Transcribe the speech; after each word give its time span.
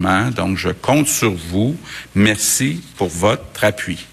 Donc, 0.00 0.56
je 0.56 0.68
compte 0.68 1.08
sur 1.08 1.32
vous. 1.32 1.76
Merci 2.14 2.84
pour 2.96 3.08
votre 3.08 3.64
appui. 3.64 4.06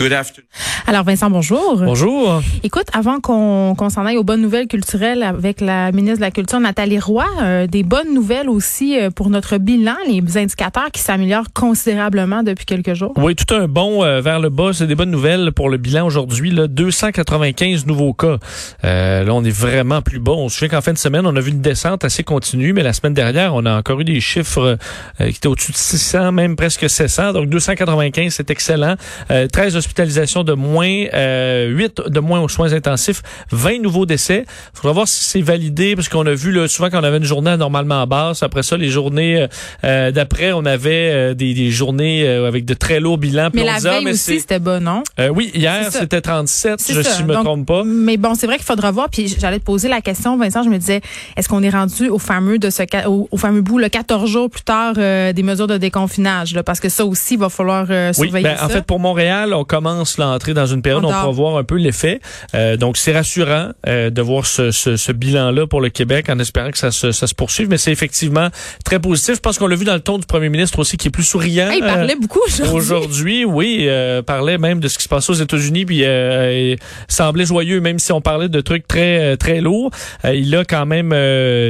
Good 0.00 0.14
afternoon. 0.14 0.48
Alors 0.86 1.04
Vincent, 1.04 1.30
bonjour. 1.30 1.76
Bonjour. 1.76 2.42
Écoute, 2.62 2.86
avant 2.92 3.20
qu'on 3.20 3.90
s'en 3.90 4.06
aille 4.06 4.16
aux 4.16 4.24
bonnes 4.24 4.40
nouvelles 4.40 4.66
culturelles 4.66 5.22
avec 5.22 5.60
la 5.60 5.92
ministre 5.92 6.16
de 6.16 6.22
la 6.22 6.30
Culture 6.30 6.58
Nathalie 6.58 6.98
Roy, 6.98 7.26
euh, 7.42 7.66
des 7.66 7.82
bonnes 7.82 8.14
nouvelles 8.14 8.48
aussi 8.48 8.98
euh, 8.98 9.10
pour 9.10 9.30
notre 9.30 9.58
bilan, 9.58 9.94
les 10.08 10.22
indicateurs 10.38 10.90
qui 10.90 11.00
s'améliorent 11.02 11.52
considérablement 11.54 12.42
depuis 12.42 12.64
quelques 12.64 12.94
jours. 12.94 13.12
Oui, 13.16 13.36
tout 13.36 13.54
un 13.54 13.68
bon 13.68 14.02
euh, 14.02 14.20
vers 14.20 14.40
le 14.40 14.48
bas, 14.48 14.72
c'est 14.72 14.86
des 14.86 14.94
bonnes 14.94 15.10
nouvelles 15.10 15.52
pour 15.52 15.68
le 15.68 15.76
bilan 15.76 16.06
aujourd'hui. 16.06 16.50
295 16.50 17.86
nouveaux 17.86 18.14
cas. 18.14 18.38
là, 18.82 19.26
on 19.28 19.44
est 19.44 19.54
vraiment 19.56 20.00
plus 20.00 20.18
bas. 20.18 20.32
On 20.32 20.48
se 20.48 20.56
souvient 20.56 20.70
qu'en 20.70 20.82
fin 20.82 20.92
de 20.92 20.98
semaine, 20.98 21.26
on 21.26 21.36
a 21.36 21.40
vu 21.40 21.50
une 21.50 21.60
descente 21.60 22.04
assez 22.04 22.24
continue, 22.24 22.72
mais 22.72 22.82
la 22.82 22.94
semaine 22.94 23.14
dernière, 23.14 23.54
on 23.54 23.66
a 23.66 23.78
encore 23.78 24.00
eu 24.00 24.04
des 24.04 24.20
chiffres 24.20 24.78
qui 25.18 25.24
étaient 25.28 25.46
au-dessus 25.46 25.72
de 25.72 25.76
600, 25.76 26.32
même 26.32 26.56
presque 26.56 26.88
700. 26.88 27.34
Donc 27.34 27.48
295, 27.48 28.32
c'est 28.32 28.50
excellent. 28.50 28.94
13 29.28 29.76
hospitalisations 29.90 30.44
de 30.44 30.52
moins, 30.52 31.06
euh, 31.14 31.66
8 31.68 32.02
de 32.06 32.20
moins 32.20 32.40
aux 32.40 32.48
soins 32.48 32.72
intensifs, 32.72 33.22
20 33.50 33.82
nouveaux 33.82 34.06
décès. 34.06 34.44
Il 34.46 34.76
faudra 34.76 34.92
voir 34.92 35.08
si 35.08 35.24
c'est 35.24 35.40
validé, 35.40 35.96
parce 35.96 36.08
qu'on 36.08 36.26
a 36.26 36.34
vu 36.34 36.52
là, 36.52 36.68
souvent 36.68 36.90
qu'on 36.90 37.02
avait 37.02 37.16
une 37.16 37.24
journée 37.24 37.56
normalement 37.56 38.06
basse. 38.06 38.42
Après 38.42 38.62
ça, 38.62 38.76
les 38.76 38.88
journées 38.88 39.42
euh, 39.42 39.46
euh, 39.84 40.10
d'après, 40.12 40.52
on 40.52 40.64
avait 40.64 41.10
euh, 41.12 41.34
des, 41.34 41.54
des, 41.54 41.70
journées 41.70 42.26
avec 42.26 42.64
de 42.64 42.74
très 42.74 43.00
lourds 43.00 43.18
bilans. 43.18 43.50
Mais 43.52 43.64
la 43.64 43.78
veille 43.78 44.04
ah, 44.06 44.10
aussi, 44.10 44.40
c'était 44.40 44.58
bon, 44.60 44.82
non? 44.82 45.02
oui, 45.34 45.50
hier, 45.54 45.88
c'était 45.90 46.20
37, 46.20 46.80
je 46.88 47.22
ne 47.22 47.26
me 47.26 47.34
trompe 47.34 47.66
pas. 47.66 47.82
Mais 47.84 48.16
bon, 48.16 48.34
c'est 48.34 48.46
vrai 48.46 48.56
qu'il 48.56 48.64
faudra 48.64 48.90
voir. 48.90 49.08
Puis 49.08 49.36
j'allais 49.40 49.58
te 49.58 49.64
poser 49.64 49.88
la 49.88 50.00
question, 50.00 50.36
Vincent, 50.36 50.62
je 50.62 50.68
me 50.68 50.78
disais, 50.78 51.00
est-ce 51.36 51.48
qu'on 51.48 51.62
est 51.62 51.70
rendu 51.70 52.08
au 52.08 52.18
fameux 52.18 52.58
de 52.58 52.70
ce 52.70 52.82
au, 53.06 53.28
au 53.30 53.36
fameux 53.36 53.60
bout, 53.60 53.78
le 53.78 53.88
14 53.88 54.28
jours 54.30 54.50
plus 54.50 54.62
tard, 54.62 54.94
des 54.94 55.42
mesures 55.42 55.66
de 55.66 55.78
déconfinage? 55.78 56.54
Là, 56.54 56.62
parce 56.62 56.80
que 56.80 56.88
ça 56.88 57.04
aussi, 57.04 57.34
il 57.34 57.40
va 57.40 57.48
falloir 57.48 57.86
surveiller 58.14 58.34
oui, 58.34 58.42
ben, 58.42 58.56
En 58.62 58.68
fait, 58.68 58.82
pour 58.82 59.00
Montréal, 59.00 59.52
on 59.54 59.64
commence 59.64 59.79
l'entrée 60.18 60.54
dans 60.54 60.66
une 60.66 60.82
période, 60.82 61.04
on, 61.04 61.08
on 61.08 61.10
va 61.10 61.30
voir 61.30 61.56
un 61.56 61.64
peu 61.64 61.76
l'effet. 61.76 62.20
Euh, 62.54 62.76
donc, 62.76 62.96
c'est 62.96 63.12
rassurant 63.12 63.70
euh, 63.86 64.10
de 64.10 64.22
voir 64.22 64.46
ce, 64.46 64.70
ce, 64.70 64.96
ce 64.96 65.12
bilan-là 65.12 65.66
pour 65.66 65.80
le 65.80 65.88
Québec 65.88 66.28
en 66.28 66.38
espérant 66.38 66.70
que 66.70 66.78
ça 66.78 66.90
se, 66.90 67.12
ça 67.12 67.26
se 67.26 67.34
poursuive. 67.34 67.68
Mais 67.68 67.78
c'est 67.78 67.92
effectivement 67.92 68.48
très 68.84 68.98
positif. 68.98 69.36
Je 69.36 69.40
pense 69.40 69.58
qu'on 69.58 69.66
l'a 69.66 69.76
vu 69.76 69.84
dans 69.84 69.94
le 69.94 70.00
ton 70.00 70.18
du 70.18 70.26
premier 70.26 70.48
ministre 70.48 70.78
aussi, 70.78 70.96
qui 70.96 71.08
est 71.08 71.10
plus 71.10 71.24
souriant. 71.24 71.70
il 71.70 71.80
parlait 71.80 72.14
euh, 72.14 72.20
beaucoup 72.20 72.40
aujourd'hui. 72.46 72.74
Aujourd'hui, 72.74 73.44
oui. 73.44 73.88
parlait 74.26 74.58
même 74.58 74.80
de 74.80 74.88
ce 74.88 74.98
qui 74.98 75.04
se 75.04 75.08
passe 75.08 75.28
aux 75.30 75.34
États-Unis, 75.34 75.84
puis 75.84 76.04
semblait 77.08 77.46
joyeux, 77.46 77.80
même 77.80 77.98
si 77.98 78.12
on 78.12 78.20
parlait 78.20 78.48
de 78.48 78.60
trucs 78.60 78.86
très 78.86 79.36
très 79.36 79.60
lourds. 79.60 79.90
il 80.24 80.54
a 80.54 80.64
quand 80.64 80.86
même 80.86 81.10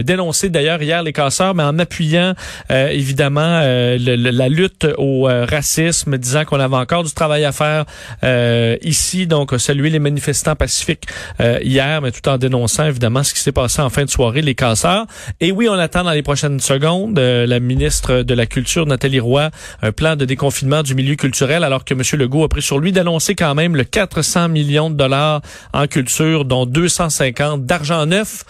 dénoncé 0.02 0.48
d'ailleurs 0.48 0.82
hier 0.82 1.02
les 1.02 1.12
casseurs, 1.12 1.54
mais 1.54 1.62
en 1.62 1.78
appuyant 1.78 2.34
évidemment 2.70 3.60
la 3.60 4.48
lutte 4.48 4.86
au 4.98 5.24
racisme, 5.24 6.18
disant 6.18 6.44
qu'on 6.44 6.60
avait 6.60 6.76
encore 6.76 7.04
du 7.04 7.12
travail 7.12 7.44
à 7.44 7.52
faire 7.52 7.84
euh, 8.24 8.76
ici. 8.82 9.26
Donc, 9.26 9.52
saluer 9.58 9.90
les 9.90 9.98
manifestants 9.98 10.56
pacifiques 10.56 11.06
euh, 11.40 11.58
hier, 11.62 12.00
mais 12.02 12.10
tout 12.10 12.28
en 12.28 12.38
dénonçant 12.38 12.86
évidemment 12.86 13.22
ce 13.22 13.34
qui 13.34 13.40
s'est 13.40 13.52
passé 13.52 13.82
en 13.82 13.90
fin 13.90 14.04
de 14.04 14.10
soirée, 14.10 14.42
les 14.42 14.54
casseurs. 14.54 15.06
Et 15.40 15.52
oui, 15.52 15.68
on 15.68 15.74
attend 15.74 16.04
dans 16.04 16.12
les 16.12 16.22
prochaines 16.22 16.60
secondes 16.60 17.18
euh, 17.18 17.46
la 17.46 17.60
ministre 17.60 18.22
de 18.22 18.34
la 18.34 18.46
Culture, 18.46 18.86
Nathalie 18.86 19.20
Roy, 19.20 19.50
un 19.82 19.92
plan 19.92 20.16
de 20.16 20.24
déconfinement 20.24 20.82
du 20.82 20.94
milieu 20.94 21.16
culturel, 21.16 21.64
alors 21.64 21.84
que 21.84 21.94
M. 21.94 22.02
Legault 22.18 22.44
a 22.44 22.48
pris 22.48 22.62
sur 22.62 22.78
lui 22.78 22.92
d'annoncer 22.92 23.34
quand 23.34 23.54
même 23.54 23.76
le 23.76 23.84
400 23.84 24.48
millions 24.48 24.90
de 24.90 24.96
dollars 24.96 25.42
en 25.72 25.86
culture, 25.86 26.44
dont 26.44 26.66
250 26.66 27.64
d'argent 27.64 28.06
neuf. 28.06 28.44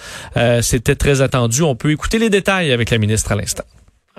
C'était 0.62 0.94
très 0.94 1.20
attendu. 1.20 1.62
On 1.62 1.74
peut 1.74 1.91
écouter 1.91 2.18
les 2.18 2.30
détails 2.30 2.72
avec 2.72 2.91
la 2.91 2.98
ministre 2.98 3.33
à 3.33 3.36
l'instant. 3.36 3.64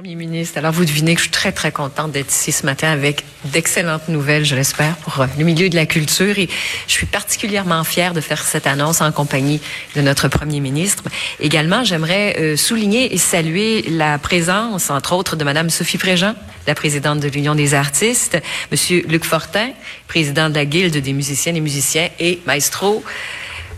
Premier 0.02 0.16
ministre, 0.16 0.58
alors 0.58 0.72
vous 0.72 0.84
devinez 0.84 1.14
que 1.14 1.20
je 1.20 1.26
suis 1.26 1.32
très, 1.32 1.52
très 1.52 1.72
contente 1.72 2.12
d'être 2.12 2.32
ici 2.32 2.52
ce 2.52 2.66
matin 2.66 2.90
avec 2.90 3.24
d'excellentes 3.46 4.08
nouvelles, 4.08 4.46
je 4.46 4.56
l'espère, 4.56 4.96
pour 4.96 5.22
euh, 5.22 5.28
le 5.38 5.46
milieu 5.46 5.70
de 5.70 5.76
la 5.76 5.86
culture. 5.86 6.40
Et 6.40 6.50
je 6.88 6.92
suis 6.92 7.06
particulièrement 7.06 7.84
fière 7.84 8.16
de 8.16 8.20
faire 8.20 8.42
cette 8.44 8.66
annonce 8.66 9.00
en 9.02 9.12
compagnie 9.12 9.62
de 9.96 10.02
notre 10.02 10.28
Premier 10.28 10.60
ministre. 10.60 11.04
Également, 11.40 11.84
j'aimerais 11.84 12.36
euh, 12.40 12.58
souligner 12.58 13.14
et 13.14 13.20
saluer 13.20 13.84
la 13.92 14.18
présence, 14.18 14.90
entre 14.90 15.14
autres, 15.14 15.36
de 15.36 15.44
Madame 15.44 15.70
Sophie 15.70 16.00
Fréjean, 16.00 16.34
la 16.66 16.74
présidente 16.74 17.20
de 17.20 17.28
l'Union 17.28 17.54
des 17.54 17.76
artistes, 17.76 18.42
Monsieur 18.72 19.06
Luc 19.08 19.24
Fortin, 19.24 19.70
président 20.08 20.50
de 20.50 20.56
la 20.56 20.66
Guilde 20.66 20.98
des 20.98 21.14
musiciennes 21.14 21.58
et 21.58 21.62
musiciens, 21.62 22.10
et 22.20 22.42
Maestro, 22.48 23.04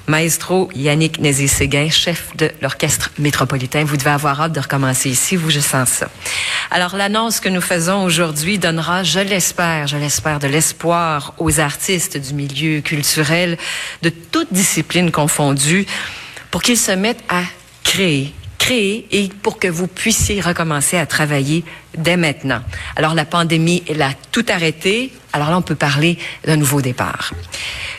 Maestro 0.08 0.70
Yannick 0.76 1.20
Nézé-Séguin, 1.20 1.90
chef 1.90 2.36
de 2.36 2.52
l'Orchestre 2.62 3.12
métropolitain. 3.20 3.86
Vous 3.86 3.96
devez 3.96 4.10
avoir 4.10 4.42
hâte 4.42 4.52
de 4.52 4.60
recommencer 4.60 5.10
ici, 5.10 5.38
vous, 5.38 5.50
je 5.50 5.62
sens 5.62 5.90
ça. 5.90 6.10
Alors, 6.72 6.98
l'annonce 6.98 7.40
que 7.40 7.48
nous 7.48 7.62
faisons 7.62 8.04
aujourd'hui 8.04 8.60
donnera, 8.60 9.04
je 9.04 9.20
l'espère, 9.20 9.88
je 9.88 9.96
l'espère, 9.96 10.40
de 10.40 10.48
l'espoir 10.48 11.34
aux 11.38 11.60
artistes 11.60 12.18
du 12.18 12.34
milieu 12.34 12.82
culturel, 12.82 13.58
de 14.02 14.10
toutes 14.10 14.52
disciplines 14.52 15.12
confondues, 15.12 15.86
pour 16.52 16.62
qu'ils 16.62 16.78
se 16.78 16.92
mettent 16.92 17.24
à 17.30 17.44
créer, 17.84 18.34
créer 18.58 19.08
et 19.12 19.30
pour 19.42 19.58
que 19.58 19.68
vous 19.68 19.88
puissiez 19.88 20.42
recommencer 20.42 20.98
à 20.98 21.06
travailler 21.06 21.64
dès 21.98 22.18
maintenant. 22.18 22.62
Alors, 22.96 23.14
la 23.14 23.26
pandémie, 23.26 23.84
elle 23.88 24.02
a 24.02 24.12
tout 24.32 24.46
arrêté. 24.50 25.12
Alors 25.32 25.50
là, 25.50 25.58
on 25.58 25.62
peut 25.62 25.76
parler 25.76 26.18
d'un 26.46 26.58
nouveau 26.58 26.82
départ. 26.82 27.34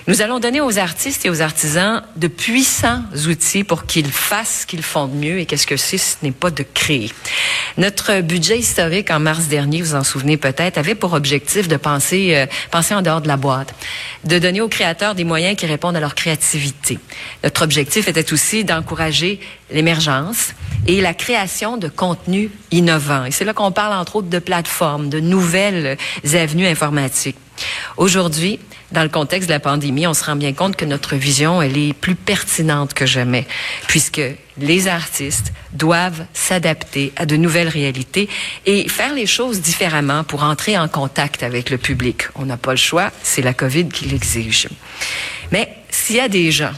Nous 0.06 0.20
allons 0.20 0.38
donner 0.38 0.60
aux 0.60 0.78
artistes 0.78 1.24
et 1.24 1.30
aux 1.30 1.40
artisans 1.40 2.02
de 2.16 2.28
puissants 2.28 3.02
outils 3.26 3.64
pour 3.64 3.86
qu'ils 3.86 4.10
fassent 4.10 4.60
ce 4.60 4.66
qu'ils 4.66 4.82
font 4.82 5.06
de 5.06 5.14
mieux. 5.14 5.38
Et 5.38 5.46
qu'est-ce 5.46 5.66
que 5.66 5.76
c'est 5.76 5.98
ce 5.98 6.16
n'est 6.22 6.30
pas 6.30 6.50
de 6.50 6.62
créer. 6.62 7.10
Notre 7.76 8.20
budget 8.20 8.58
historique 8.58 9.10
en 9.10 9.18
mars 9.18 9.46
dernier, 9.46 9.82
vous 9.82 9.94
en 9.94 10.04
souvenez 10.04 10.36
peut-être, 10.36 10.78
avait 10.78 10.94
pour 10.94 11.14
objectif 11.14 11.66
de 11.68 11.76
penser, 11.76 12.36
euh, 12.36 12.46
penser 12.70 12.94
en 12.94 13.02
dehors 13.02 13.20
de 13.20 13.28
la 13.28 13.36
boîte, 13.36 13.74
de 14.24 14.38
donner 14.38 14.60
aux 14.60 14.68
créateurs 14.68 15.14
des 15.14 15.24
moyens 15.24 15.56
qui 15.56 15.66
répondent 15.66 15.96
à 15.96 16.00
leur 16.00 16.14
créativité. 16.14 16.98
Notre 17.42 17.62
objectif 17.62 18.06
était 18.06 18.32
aussi 18.32 18.64
d'encourager 18.64 19.40
l'émergence 19.70 20.52
et 20.86 21.00
la 21.00 21.14
création 21.14 21.76
de 21.76 21.88
contenus 21.88 22.50
innovants. 22.70 23.24
Et 23.24 23.30
c'est 23.30 23.44
là 23.44 23.54
qu'on 23.54 23.72
parle 23.72 23.83
entre 23.92 24.16
autres 24.16 24.28
de 24.28 24.38
plateformes, 24.38 25.08
de 25.08 25.20
nouvelles 25.20 25.96
avenues 26.34 26.66
informatiques. 26.66 27.36
Aujourd'hui, 27.96 28.58
dans 28.90 29.02
le 29.02 29.08
contexte 29.08 29.48
de 29.48 29.54
la 29.54 29.60
pandémie, 29.60 30.06
on 30.06 30.14
se 30.14 30.24
rend 30.24 30.36
bien 30.36 30.52
compte 30.52 30.76
que 30.76 30.84
notre 30.84 31.16
vision, 31.16 31.62
elle 31.62 31.76
est 31.76 31.92
plus 31.92 32.14
pertinente 32.14 32.94
que 32.94 33.06
jamais, 33.06 33.46
puisque 33.88 34.22
les 34.58 34.88
artistes 34.88 35.52
doivent 35.72 36.26
s'adapter 36.32 37.12
à 37.16 37.26
de 37.26 37.36
nouvelles 37.36 37.68
réalités 37.68 38.28
et 38.66 38.88
faire 38.88 39.14
les 39.14 39.26
choses 39.26 39.60
différemment 39.60 40.22
pour 40.24 40.44
entrer 40.44 40.78
en 40.78 40.88
contact 40.88 41.42
avec 41.42 41.70
le 41.70 41.78
public. 41.78 42.28
On 42.36 42.46
n'a 42.46 42.56
pas 42.56 42.72
le 42.72 42.76
choix, 42.76 43.10
c'est 43.22 43.42
la 43.42 43.54
COVID 43.54 43.88
qui 43.88 44.06
l'exige. 44.06 44.68
Mais 45.50 45.68
s'il 45.90 46.16
y 46.16 46.20
a 46.20 46.28
des 46.28 46.52
gens 46.52 46.72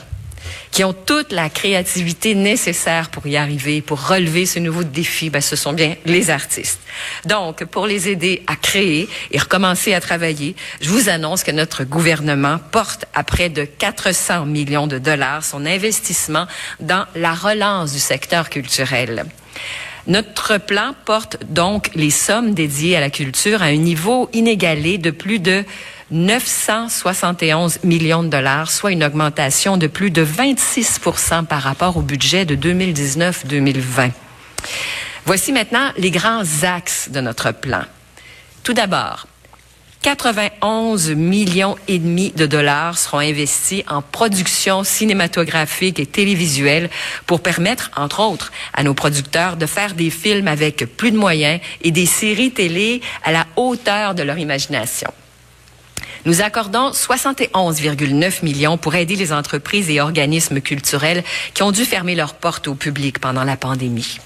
qui 0.77 0.85
ont 0.85 0.93
toute 0.93 1.33
la 1.33 1.49
créativité 1.49 2.35
nécessaire 2.35 3.09
pour 3.09 3.27
y 3.27 3.39
arriver, 3.39 3.81
pour 3.81 4.09
relever 4.09 4.45
ce 4.45 4.59
nouveau 4.59 4.85
défi, 4.85 5.31
ben, 5.31 5.41
ce 5.41 5.57
sont 5.57 5.73
bien 5.73 5.97
les 6.05 6.29
artistes. 6.29 6.81
Donc, 7.25 7.65
pour 7.65 7.87
les 7.87 8.11
aider 8.11 8.43
à 8.47 8.57
créer 8.57 9.09
et 9.31 9.39
recommencer 9.39 9.95
à 9.95 10.03
travailler, 10.03 10.55
je 10.83 10.91
vous 10.91 11.09
annonce 11.09 11.45
que 11.45 11.51
notre 11.51 11.85
gouvernement 11.85 12.59
porte 12.73 13.07
à 13.15 13.25
près 13.25 13.49
de 13.49 13.65
400 13.65 14.45
millions 14.45 14.87
de 14.87 14.99
dollars 14.99 15.43
son 15.43 15.65
investissement 15.65 16.47
dans 16.79 17.07
la 17.15 17.33
relance 17.33 17.95
du 17.95 17.99
secteur 17.99 18.51
culturel. 18.51 19.25
Notre 20.07 20.59
plan 20.59 20.95
porte 21.07 21.39
donc 21.49 21.89
les 21.95 22.11
sommes 22.11 22.53
dédiées 22.53 22.99
à 22.99 23.01
la 23.01 23.09
culture 23.09 23.63
à 23.63 23.67
un 23.67 23.77
niveau 23.77 24.29
inégalé 24.35 24.99
de 24.99 25.11
plus 25.11 25.39
de 25.39 25.65
971 26.11 27.81
millions 27.83 28.23
de 28.23 28.29
dollars, 28.29 28.71
soit 28.71 28.93
une 28.93 29.03
augmentation 29.03 29.77
de 29.77 29.89
plus 29.89 30.11
de 30.11 30.25
26% 30.25 31.47
par 31.47 31.63
rapport 31.63 31.97
au 31.97 32.03
budget 32.03 32.45
de 32.45 32.55
2019-2020. 32.55 34.13
Voici 35.25 35.53
maintenant 35.53 35.91
les 35.99 36.13
grands 36.13 36.45
axes 36.63 37.11
de 37.11 37.21
notre 37.21 37.51
plan. 37.51 37.83
Tout 38.63 38.75
d'abord, 38.75 39.27
91 40.03 41.11
millions 41.11 41.75
et 41.89 41.99
demi 41.99 42.31
de 42.31 42.47
dollars 42.47 42.97
seront 42.97 43.19
investis 43.19 43.83
en 43.89 44.03
production 44.03 44.85
cinématographique 44.85 45.99
et 45.99 46.07
télévisuelle 46.07 46.91
pour 47.27 47.41
permettre, 47.41 47.91
entre 47.97 48.21
autres, 48.21 48.53
à 48.73 48.85
nos 48.85 48.95
producteurs 48.95 49.57
de 49.57 49.67
faire 49.67 49.95
des 49.95 50.11
films 50.11 50.47
avec 50.47 50.85
plus 50.97 51.11
de 51.11 51.19
moyens 51.19 51.61
et 51.83 51.91
des 51.91 52.07
séries 52.07 52.53
télé 52.53 53.01
à 53.25 53.33
la 53.33 53.47
hauteur 53.57 54.15
de 54.15 54.23
leur 54.23 54.39
imagination. 54.39 55.13
Nous 56.27 56.43
accordons 56.43 56.91
71,9 56.91 58.45
millions 58.45 58.79
pour 58.79 58.97
aider 58.97 59.15
les 59.15 59.33
entreprises 59.33 59.89
et 59.91 60.01
organismes 60.01 60.61
culturels 60.61 61.23
qui 61.55 61.63
ont 61.63 61.71
dû 61.71 61.85
fermer 61.85 62.17
leurs 62.17 62.35
portes 62.35 62.67
au 62.67 62.75
public 62.75 63.21
pendant 63.21 63.45
la 63.45 63.57
pandémie. 63.57 64.19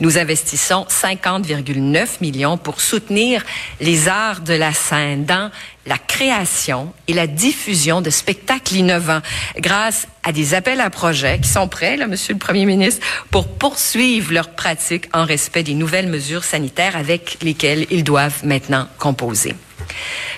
Nous 0.00 0.18
investissons 0.18 0.86
50,9 0.90 2.06
millions 2.20 2.58
pour 2.58 2.82
soutenir 2.82 3.42
les 3.80 4.06
arts 4.06 4.42
de 4.42 4.52
la 4.52 4.74
scène 4.74 5.24
dans 5.24 5.50
la 5.86 5.96
création 5.96 6.92
et 7.08 7.14
la 7.14 7.26
diffusion 7.26 8.02
de 8.02 8.10
spectacles 8.10 8.74
innovants 8.74 9.22
grâce 9.56 10.08
à 10.24 10.32
des 10.32 10.52
appels 10.52 10.82
à 10.82 10.90
projets 10.90 11.38
qui 11.40 11.48
sont 11.48 11.68
prêts, 11.68 11.96
là, 11.96 12.06
Monsieur 12.06 12.34
le 12.34 12.38
Premier 12.38 12.66
ministre, 12.66 13.04
pour 13.30 13.48
poursuivre 13.48 14.34
leur 14.34 14.50
pratique 14.50 15.06
en 15.14 15.24
respect 15.24 15.62
des 15.62 15.74
nouvelles 15.74 16.08
mesures 16.08 16.44
sanitaires 16.44 16.96
avec 16.96 17.38
lesquelles 17.42 17.86
ils 17.90 18.04
doivent 18.04 18.44
maintenant 18.44 18.86
composer. 18.98 19.54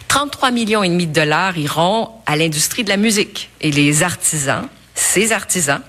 33 0.08 0.50
millions 0.50 0.82
et 0.82 0.88
demi 0.88 1.06
de 1.06 1.12
dollars 1.12 1.56
iront 1.56 2.10
à 2.26 2.36
l'industrie 2.36 2.84
de 2.84 2.88
la 2.88 2.96
musique 2.96 3.50
et 3.60 3.70
les 3.70 4.02
artisans, 4.02 4.68
ces 4.94 5.32
artisans, 5.32 5.82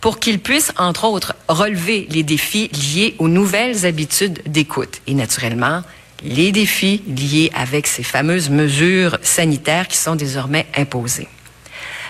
pour 0.00 0.18
qu'ils 0.18 0.40
puissent, 0.40 0.72
entre 0.76 1.04
autres, 1.04 1.34
relever 1.48 2.06
les 2.10 2.22
défis 2.22 2.68
liés 2.68 3.14
aux 3.18 3.28
nouvelles 3.28 3.86
habitudes 3.86 4.40
d'écoute 4.46 5.00
et, 5.06 5.14
naturellement, 5.14 5.82
les 6.22 6.52
défis 6.52 7.02
liés 7.06 7.50
avec 7.54 7.86
ces 7.86 8.02
fameuses 8.02 8.50
mesures 8.50 9.18
sanitaires 9.22 9.88
qui 9.88 9.96
sont 9.96 10.16
désormais 10.16 10.66
imposées. 10.76 11.28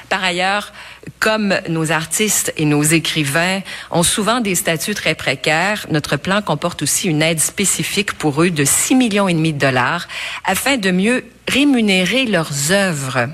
Par 0.08 0.22
ailleurs, 0.22 0.72
comme 1.20 1.54
nos 1.68 1.92
artistes 1.92 2.52
et 2.56 2.64
nos 2.64 2.82
écrivains 2.82 3.60
ont 3.90 4.02
souvent 4.02 4.40
des 4.40 4.54
statuts 4.54 4.94
très 4.94 5.14
précaires, 5.14 5.86
notre 5.90 6.16
plan 6.16 6.42
comporte 6.42 6.82
aussi 6.82 7.08
une 7.08 7.22
aide 7.22 7.40
spécifique 7.40 8.12
pour 8.12 8.42
eux 8.42 8.50
de 8.50 8.64
6 8.64 8.94
millions 8.94 9.28
et 9.28 9.34
demi 9.34 9.52
de 9.52 9.58
dollars 9.58 10.08
afin 10.44 10.76
de 10.76 10.90
mieux 10.90 11.24
rémunérer 11.48 12.26
leurs 12.26 12.72
œuvres. 12.72 13.28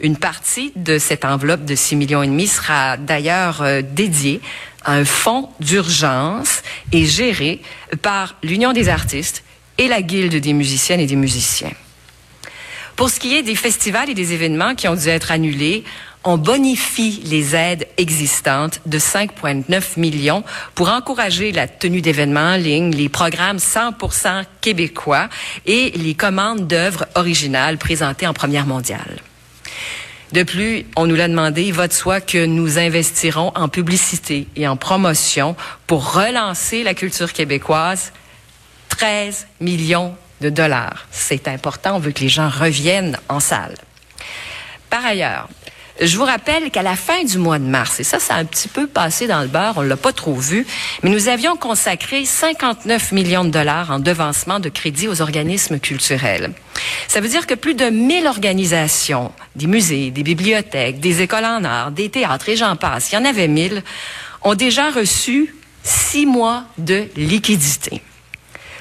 Une 0.00 0.16
partie 0.16 0.72
de 0.76 0.98
cette 0.98 1.24
enveloppe 1.24 1.64
de 1.64 1.74
6 1.74 1.96
millions 1.96 2.22
et 2.22 2.26
demi 2.26 2.46
sera 2.46 2.96
d'ailleurs 2.96 3.62
euh, 3.62 3.80
dédiée 3.82 4.40
à 4.84 4.92
un 4.92 5.04
fonds 5.04 5.48
d'urgence 5.60 6.62
et 6.92 7.06
géré 7.06 7.62
par 8.02 8.36
l'Union 8.42 8.72
des 8.72 8.88
artistes 8.88 9.42
et 9.78 9.88
la 9.88 10.02
Guilde 10.02 10.36
des 10.36 10.52
musiciennes 10.52 11.00
et 11.00 11.06
des 11.06 11.16
musiciens. 11.16 11.72
Pour 12.94 13.10
ce 13.10 13.20
qui 13.20 13.36
est 13.36 13.42
des 13.42 13.54
festivals 13.54 14.08
et 14.08 14.14
des 14.14 14.32
événements 14.32 14.74
qui 14.74 14.88
ont 14.88 14.94
dû 14.94 15.08
être 15.08 15.30
annulés, 15.30 15.84
on 16.26 16.38
bonifie 16.38 17.22
les 17.24 17.54
aides 17.54 17.86
existantes 17.96 18.80
de 18.84 18.98
5,9 18.98 19.98
millions 19.98 20.42
pour 20.74 20.90
encourager 20.90 21.52
la 21.52 21.68
tenue 21.68 22.02
d'événements 22.02 22.54
en 22.54 22.56
ligne, 22.56 22.90
les 22.90 23.08
programmes 23.08 23.58
100% 23.58 24.44
québécois 24.60 25.28
et 25.66 25.92
les 25.92 26.14
commandes 26.14 26.66
d'œuvres 26.66 27.06
originales 27.14 27.78
présentées 27.78 28.26
en 28.26 28.34
première 28.34 28.66
mondiale. 28.66 29.20
De 30.32 30.42
plus, 30.42 30.84
on 30.96 31.06
nous 31.06 31.14
l'a 31.14 31.28
demandé, 31.28 31.62
il 31.62 31.72
va 31.72 31.86
de 31.86 31.92
soi 31.92 32.20
que 32.20 32.44
nous 32.44 32.76
investirons 32.76 33.52
en 33.54 33.68
publicité 33.68 34.48
et 34.56 34.66
en 34.66 34.76
promotion 34.76 35.54
pour 35.86 36.12
relancer 36.12 36.82
la 36.82 36.94
culture 36.94 37.32
québécoise. 37.32 38.12
13 38.88 39.46
millions 39.60 40.16
de 40.40 40.50
dollars. 40.50 41.06
C'est 41.12 41.46
important, 41.46 41.96
on 41.96 41.98
veut 42.00 42.10
que 42.10 42.20
les 42.20 42.28
gens 42.28 42.48
reviennent 42.48 43.16
en 43.28 43.38
salle. 43.38 43.76
Par 44.90 45.06
ailleurs, 45.06 45.48
je 46.00 46.16
vous 46.16 46.24
rappelle 46.24 46.70
qu'à 46.70 46.82
la 46.82 46.96
fin 46.96 47.24
du 47.24 47.38
mois 47.38 47.58
de 47.58 47.64
mars, 47.64 48.00
et 48.00 48.04
ça, 48.04 48.18
ça 48.18 48.34
a 48.34 48.38
un 48.38 48.44
petit 48.44 48.68
peu 48.68 48.86
passé 48.86 49.26
dans 49.26 49.40
le 49.40 49.48
beurre, 49.48 49.74
on 49.76 49.82
l'a 49.82 49.96
pas 49.96 50.12
trop 50.12 50.34
vu, 50.34 50.66
mais 51.02 51.10
nous 51.10 51.28
avions 51.28 51.56
consacré 51.56 52.24
59 52.24 53.12
millions 53.12 53.44
de 53.44 53.50
dollars 53.50 53.90
en 53.90 53.98
devancement 53.98 54.60
de 54.60 54.68
crédit 54.68 55.08
aux 55.08 55.22
organismes 55.22 55.78
culturels. 55.78 56.52
Ça 57.08 57.20
veut 57.20 57.28
dire 57.28 57.46
que 57.46 57.54
plus 57.54 57.74
de 57.74 57.86
1000 57.86 58.26
organisations, 58.26 59.32
des 59.54 59.66
musées, 59.66 60.10
des 60.10 60.22
bibliothèques, 60.22 61.00
des 61.00 61.22
écoles 61.22 61.44
en 61.44 61.64
art, 61.64 61.90
des 61.90 62.08
théâtres 62.08 62.48
et 62.48 62.56
j'en 62.56 62.76
passe, 62.76 63.12
il 63.12 63.14
y 63.14 63.18
en 63.18 63.24
avait 63.24 63.48
1000, 63.48 63.82
ont 64.42 64.54
déjà 64.54 64.90
reçu 64.90 65.54
six 65.82 66.26
mois 66.26 66.64
de 66.78 67.06
liquidité. 67.16 68.02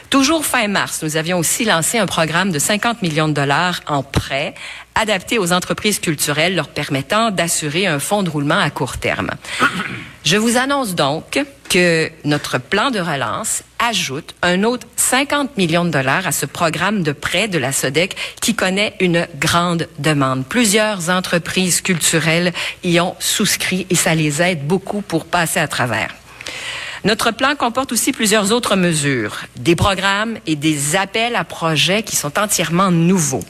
Toujours 0.10 0.46
fin 0.46 0.68
mars, 0.68 1.02
nous 1.04 1.18
avions 1.18 1.40
aussi 1.40 1.66
lancé 1.66 1.98
un 1.98 2.06
programme 2.06 2.52
de 2.52 2.60
50 2.60 3.02
millions 3.02 3.28
de 3.28 3.34
dollars 3.34 3.82
en 3.88 4.04
prêt 4.04 4.54
adapté 4.94 5.40
aux 5.40 5.52
entreprises 5.52 6.00
culturelles 6.00 6.56
leur 6.56 6.70
permettant 6.70 7.32
d'assurer 7.32 7.86
un 7.86 8.00
fonds 8.00 8.24
de 8.24 8.30
roulement 8.30 8.60
à 8.60 8.70
court 8.70 8.98
terme. 8.98 9.32
Je 10.24 10.38
vous 10.38 10.58
annonce 10.58 10.96
donc 10.96 11.44
que 11.70 12.10
notre 12.24 12.58
plan 12.58 12.92
de 12.92 13.00
relance 13.00 13.64
ajoute 13.80 14.34
un 14.42 14.64
autre 14.64 14.88
50 14.96 15.58
millions 15.58 15.86
de 15.86 15.90
dollars 15.90 16.26
à 16.26 16.32
ce 16.32 16.46
programme 16.46 17.04
de 17.04 17.12
prêt 17.12 17.48
de 17.48 17.58
la 17.58 17.72
SODEC 17.72 18.16
qui 18.42 18.56
connaît 18.56 18.96
une 19.00 19.28
grande 19.38 19.88
demande. 20.00 20.46
Plusieurs 20.46 21.10
entreprises 21.10 21.82
culturelles 21.82 22.54
y 22.84 23.00
ont 23.00 23.16
souscrit 23.20 23.86
et 23.90 23.96
ça 23.96 24.16
les 24.16 24.42
aide 24.42 24.66
beaucoup 24.66 25.02
pour 25.02 25.26
passer 25.26 25.60
à 25.60 25.68
travers. 25.68 26.10
Notre 27.06 27.30
plan 27.30 27.56
comporte 27.56 27.92
aussi 27.92 28.12
plusieurs 28.12 28.52
autres 28.52 28.76
mesures, 28.76 29.42
des 29.58 29.76
programmes 29.76 30.40
et 30.48 30.56
des 30.56 30.96
appels 30.96 31.36
à 31.36 31.44
projets 31.44 32.02
qui 32.02 32.16
sont 32.16 32.40
entièrement 32.40 32.90
nouveaux. 32.90 33.44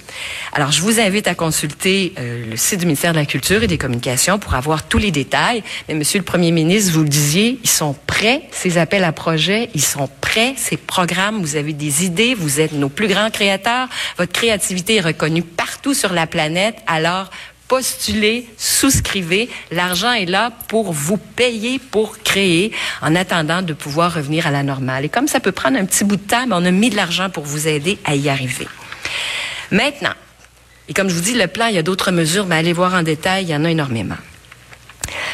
Alors, 0.52 0.74
je 0.74 0.82
vous 0.82 1.00
invite 1.00 1.26
à 1.30 1.36
consulter 1.36 2.12
euh, 2.20 2.50
le 2.50 2.58
site 2.58 2.82
du 2.82 2.86
ministère 2.86 3.14
de 3.14 3.18
la 3.18 3.26
Culture 3.26 3.64
et 3.64 3.68
des 3.68 3.78
Communications 3.78 4.40
pour 4.40 4.56
avoir 4.56 4.84
tous 4.84 4.98
les 4.98 5.10
détails. 5.10 5.64
Mais, 5.88 5.94
Monsieur 5.94 6.20
le 6.20 6.26
Premier 6.26 6.52
ministre, 6.52 6.92
vous 6.92 7.04
le 7.04 7.08
disiez, 7.08 7.58
ils 7.64 7.70
sont 7.70 7.96
prêts, 8.08 8.42
ces 8.52 8.78
appels 8.78 9.06
à 9.06 9.14
projets, 9.14 9.70
ils 9.74 9.82
sont 9.82 10.10
prêts, 10.20 10.54
ces 10.58 10.76
programmes. 10.76 11.40
Vous 11.40 11.56
avez 11.56 11.72
des 11.72 12.04
idées, 12.04 12.36
vous 12.36 12.60
êtes 12.60 12.74
nos 12.74 12.90
plus 12.90 13.08
grands 13.08 13.30
créateurs. 13.30 13.88
Votre 14.18 14.34
créativité 14.34 14.96
est 14.96 15.02
reconnue 15.02 15.44
partout 15.44 15.94
sur 15.94 16.12
la 16.12 16.28
planète. 16.28 16.76
Alors, 16.88 17.30
postulez, 17.68 18.48
souscrivez. 18.58 19.50
L'argent 19.72 20.14
est 20.14 20.26
là 20.26 20.52
pour 20.68 20.92
vous 20.92 21.18
payer 21.18 21.80
pour 21.80 22.20
créer 22.20 22.72
en 23.02 23.16
attendant 23.16 23.62
de 23.62 23.74
pouvoir 23.74 24.14
revenir 24.14 24.48
à 24.48 24.52
la 24.52 24.64
normale. 24.64 25.06
Et 25.06 25.10
comme 25.10 25.28
ça 25.28 25.40
peut 25.40 25.52
prendre 25.52 25.78
un 25.78 25.86
petit 25.86 26.04
bout 26.04 26.18
de 26.18 26.22
temps, 26.22 26.48
ben, 26.48 26.58
on 26.62 26.66
a 26.66 26.72
mis 26.72 26.90
de 26.90 26.96
l'argent 26.96 27.30
pour 27.30 27.44
vous 27.44 27.68
aider 27.68 27.98
à 28.06 28.16
y 28.16 28.30
arriver. 28.30 28.68
Maintenant, 29.72 30.14
et 30.88 30.94
comme 30.94 31.10
je 31.10 31.16
vous 31.16 31.22
dis, 31.22 31.34
le 31.34 31.48
plan, 31.48 31.68
il 31.68 31.76
y 31.76 31.80
a 31.80 31.84
d'autres 31.84 32.12
mesures, 32.12 32.46
mais 32.46 32.56
allez 32.56 32.74
voir 32.74 32.94
en 32.94 33.02
détail, 33.02 33.46
il 33.46 33.50
y 33.50 33.56
en 33.56 33.66
a 33.66 33.72
énormément. 33.72 34.18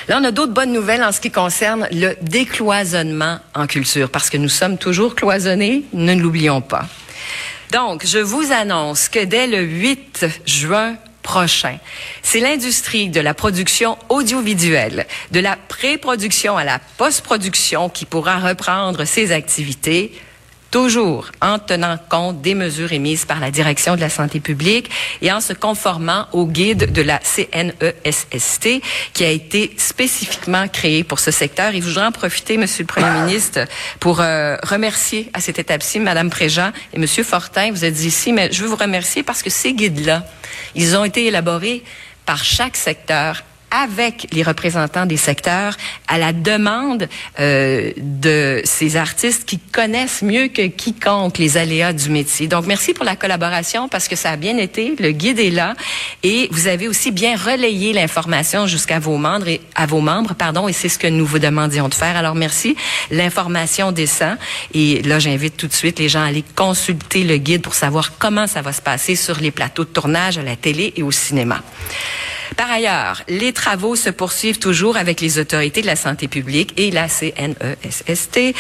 Là, 0.08 0.20
on 0.20 0.24
a 0.24 0.32
d'autres 0.32 0.54
bonnes 0.54 0.74
nouvelles 0.74 1.04
en 1.04 1.12
ce 1.12 1.20
qui 1.20 1.32
concerne 1.32 1.88
le 1.92 2.16
décloisonnement 2.22 3.40
en 3.54 3.68
culture, 3.68 4.10
parce 4.10 4.30
que 4.30 4.38
nous 4.38 4.50
sommes 4.50 4.78
toujours 4.78 5.16
cloisonnés, 5.16 5.84
ne 5.94 6.16
l'oublions 6.16 6.62
pas. 6.62 6.88
Donc, 7.72 8.06
je 8.06 8.20
vous 8.20 8.52
annonce 8.52 9.10
que 9.10 9.24
dès 9.24 9.48
le 9.48 9.62
8 9.62 10.26
juin 10.46 10.96
prochain. 11.22 11.78
C'est 12.22 12.40
l'industrie 12.40 13.10
de 13.10 13.22
la 13.22 13.34
production 13.34 13.98
audiovisuelle, 14.10 15.06
de 15.32 15.40
la 15.40 15.56
pré-production 15.56 16.58
à 16.58 16.64
la 16.64 16.80
post-production 16.98 17.90
qui 17.90 18.06
pourra 18.06 18.40
reprendre 18.40 19.06
ses 19.06 19.32
activités 19.32 20.12
toujours 20.72 21.32
en 21.42 21.60
tenant 21.60 21.98
compte 22.10 22.42
des 22.42 22.56
mesures 22.56 22.94
émises 22.94 23.26
par 23.26 23.40
la 23.40 23.52
Direction 23.52 23.96
de 23.96 24.02
la 24.02 24.10
santé 24.10 24.40
publique 24.40 24.90
et 25.22 25.32
en 25.32 25.42
se 25.42 25.54
conformant 25.54 26.28
au 26.32 26.48
guide 26.48 26.92
de 26.92 27.02
la 27.02 27.20
CNESST 27.20 28.82
qui 29.14 29.24
a 29.26 29.30
été 29.30 29.76
spécifiquement 29.78 30.68
créé 30.70 31.04
pour 31.04 31.20
ce 31.20 31.30
secteur. 31.30 31.76
Et 31.76 31.82
je 31.82 31.88
voudrais 31.88 32.06
en 32.06 32.12
profiter, 32.12 32.58
Monsieur 32.58 32.84
le 32.84 32.88
Premier 32.88 33.12
ministre, 33.26 33.60
pour 34.00 34.22
euh, 34.22 34.56
remercier 34.64 35.30
à 35.34 35.42
cette 35.42 35.60
étape-ci 35.60 36.00
Madame 36.00 36.30
Préjean 36.30 36.72
et 36.94 37.00
Monsieur 37.00 37.24
Fortin. 37.24 37.72
Vous 37.72 37.84
êtes 37.84 38.04
ici, 38.04 38.32
mais 38.32 38.50
je 38.52 38.64
veux 38.64 38.70
vous 38.70 38.76
remercier 38.78 39.24
parce 39.24 39.44
que 39.44 39.50
ces 39.50 39.74
guides-là, 39.74 40.26
ils 40.76 40.96
ont 40.96 41.04
été 41.04 41.28
élaborés 41.28 41.84
par 42.26 42.44
chaque 42.44 42.78
secteur 42.78 43.44
avec 43.72 44.28
les 44.32 44.44
représentants 44.44 45.06
des 45.06 45.18
secteurs 45.18 45.78
à 46.08 46.18
la 46.18 46.34
demande 46.34 47.08
euh, 47.40 47.92
de 47.98 48.62
ces 48.66 48.98
artistes 48.98 49.46
qui 49.46 49.60
connaissent 49.60 50.22
mieux 50.22 50.50
que 50.50 50.68
quiconque 50.68 51.38
les 51.38 51.58
aléas 51.58 51.94
du 51.94 52.10
métier. 52.10 52.48
Donc, 52.48 52.66
merci 52.68 52.94
pour 52.94 53.06
la 53.06 53.16
collaboration 53.16 53.88
parce 53.88 54.08
que 54.08 54.16
ça 54.16 54.32
a 54.32 54.36
bien 54.36 54.58
été. 54.58 54.96
Le 55.00 55.12
guide 55.12 55.40
est 55.40 55.50
là 55.50 55.76
et 56.24 56.50
vous 56.52 56.68
avez 56.68 56.88
aussi 56.88 57.12
bien 57.12 57.36
relayé 57.36 57.94
l'information 57.94 58.68
jusqu'à 58.68 59.00
vos 59.00 59.18
membres 59.18 59.48
et 59.48 59.62
à 59.76 59.86
vos 59.86 60.02
membres, 60.02 60.36
pardon, 60.36 60.68
et 60.68 60.74
c'est 60.74 60.90
ce 60.90 61.00
que 61.00 61.08
nous 61.08 61.26
vous 61.26 61.40
demandions 61.40 61.88
de 61.88 61.94
faire. 61.94 62.18
Alors, 62.18 62.36
merci. 62.36 62.76
L'information 63.10 63.92
descend 63.92 64.38
et 64.74 65.02
là, 65.04 65.20
j'invite 65.20 65.58
tout 65.58 65.68
de 65.68 65.74
suite 65.74 66.00
les 66.00 66.10
gens 66.10 66.22
à 66.22 66.28
aller 66.28 66.44
consulter 66.56 67.24
le 67.24 67.38
guide 67.38 67.62
pour 67.62 67.74
savoir 67.74 68.18
comment 68.18 68.48
ça 68.48 68.62
va 68.62 68.74
se 68.74 68.82
passer 68.82 69.16
sur 69.16 69.40
les 69.40 69.52
plateaux 69.52 69.86
de 69.86 69.90
tournage 69.90 70.38
à 70.38 70.44
la 70.44 70.56
télé 70.56 70.94
et 70.98 71.04
au 71.04 71.12
cinéma. 71.12 71.62
Par 72.58 72.70
ailleurs, 72.70 73.24
les 73.28 73.54
travaux 73.54 73.96
se 73.96 74.10
poursuivent 74.10 74.60
toujours 74.60 74.98
avec 74.98 75.22
les 75.22 75.40
autorités 75.40 75.82
de 75.82 75.88
la 75.88 75.96
santé 75.96 76.28
publique 76.28 76.74
et 76.78 76.92
la 76.92 77.08
CNESST 77.08 78.54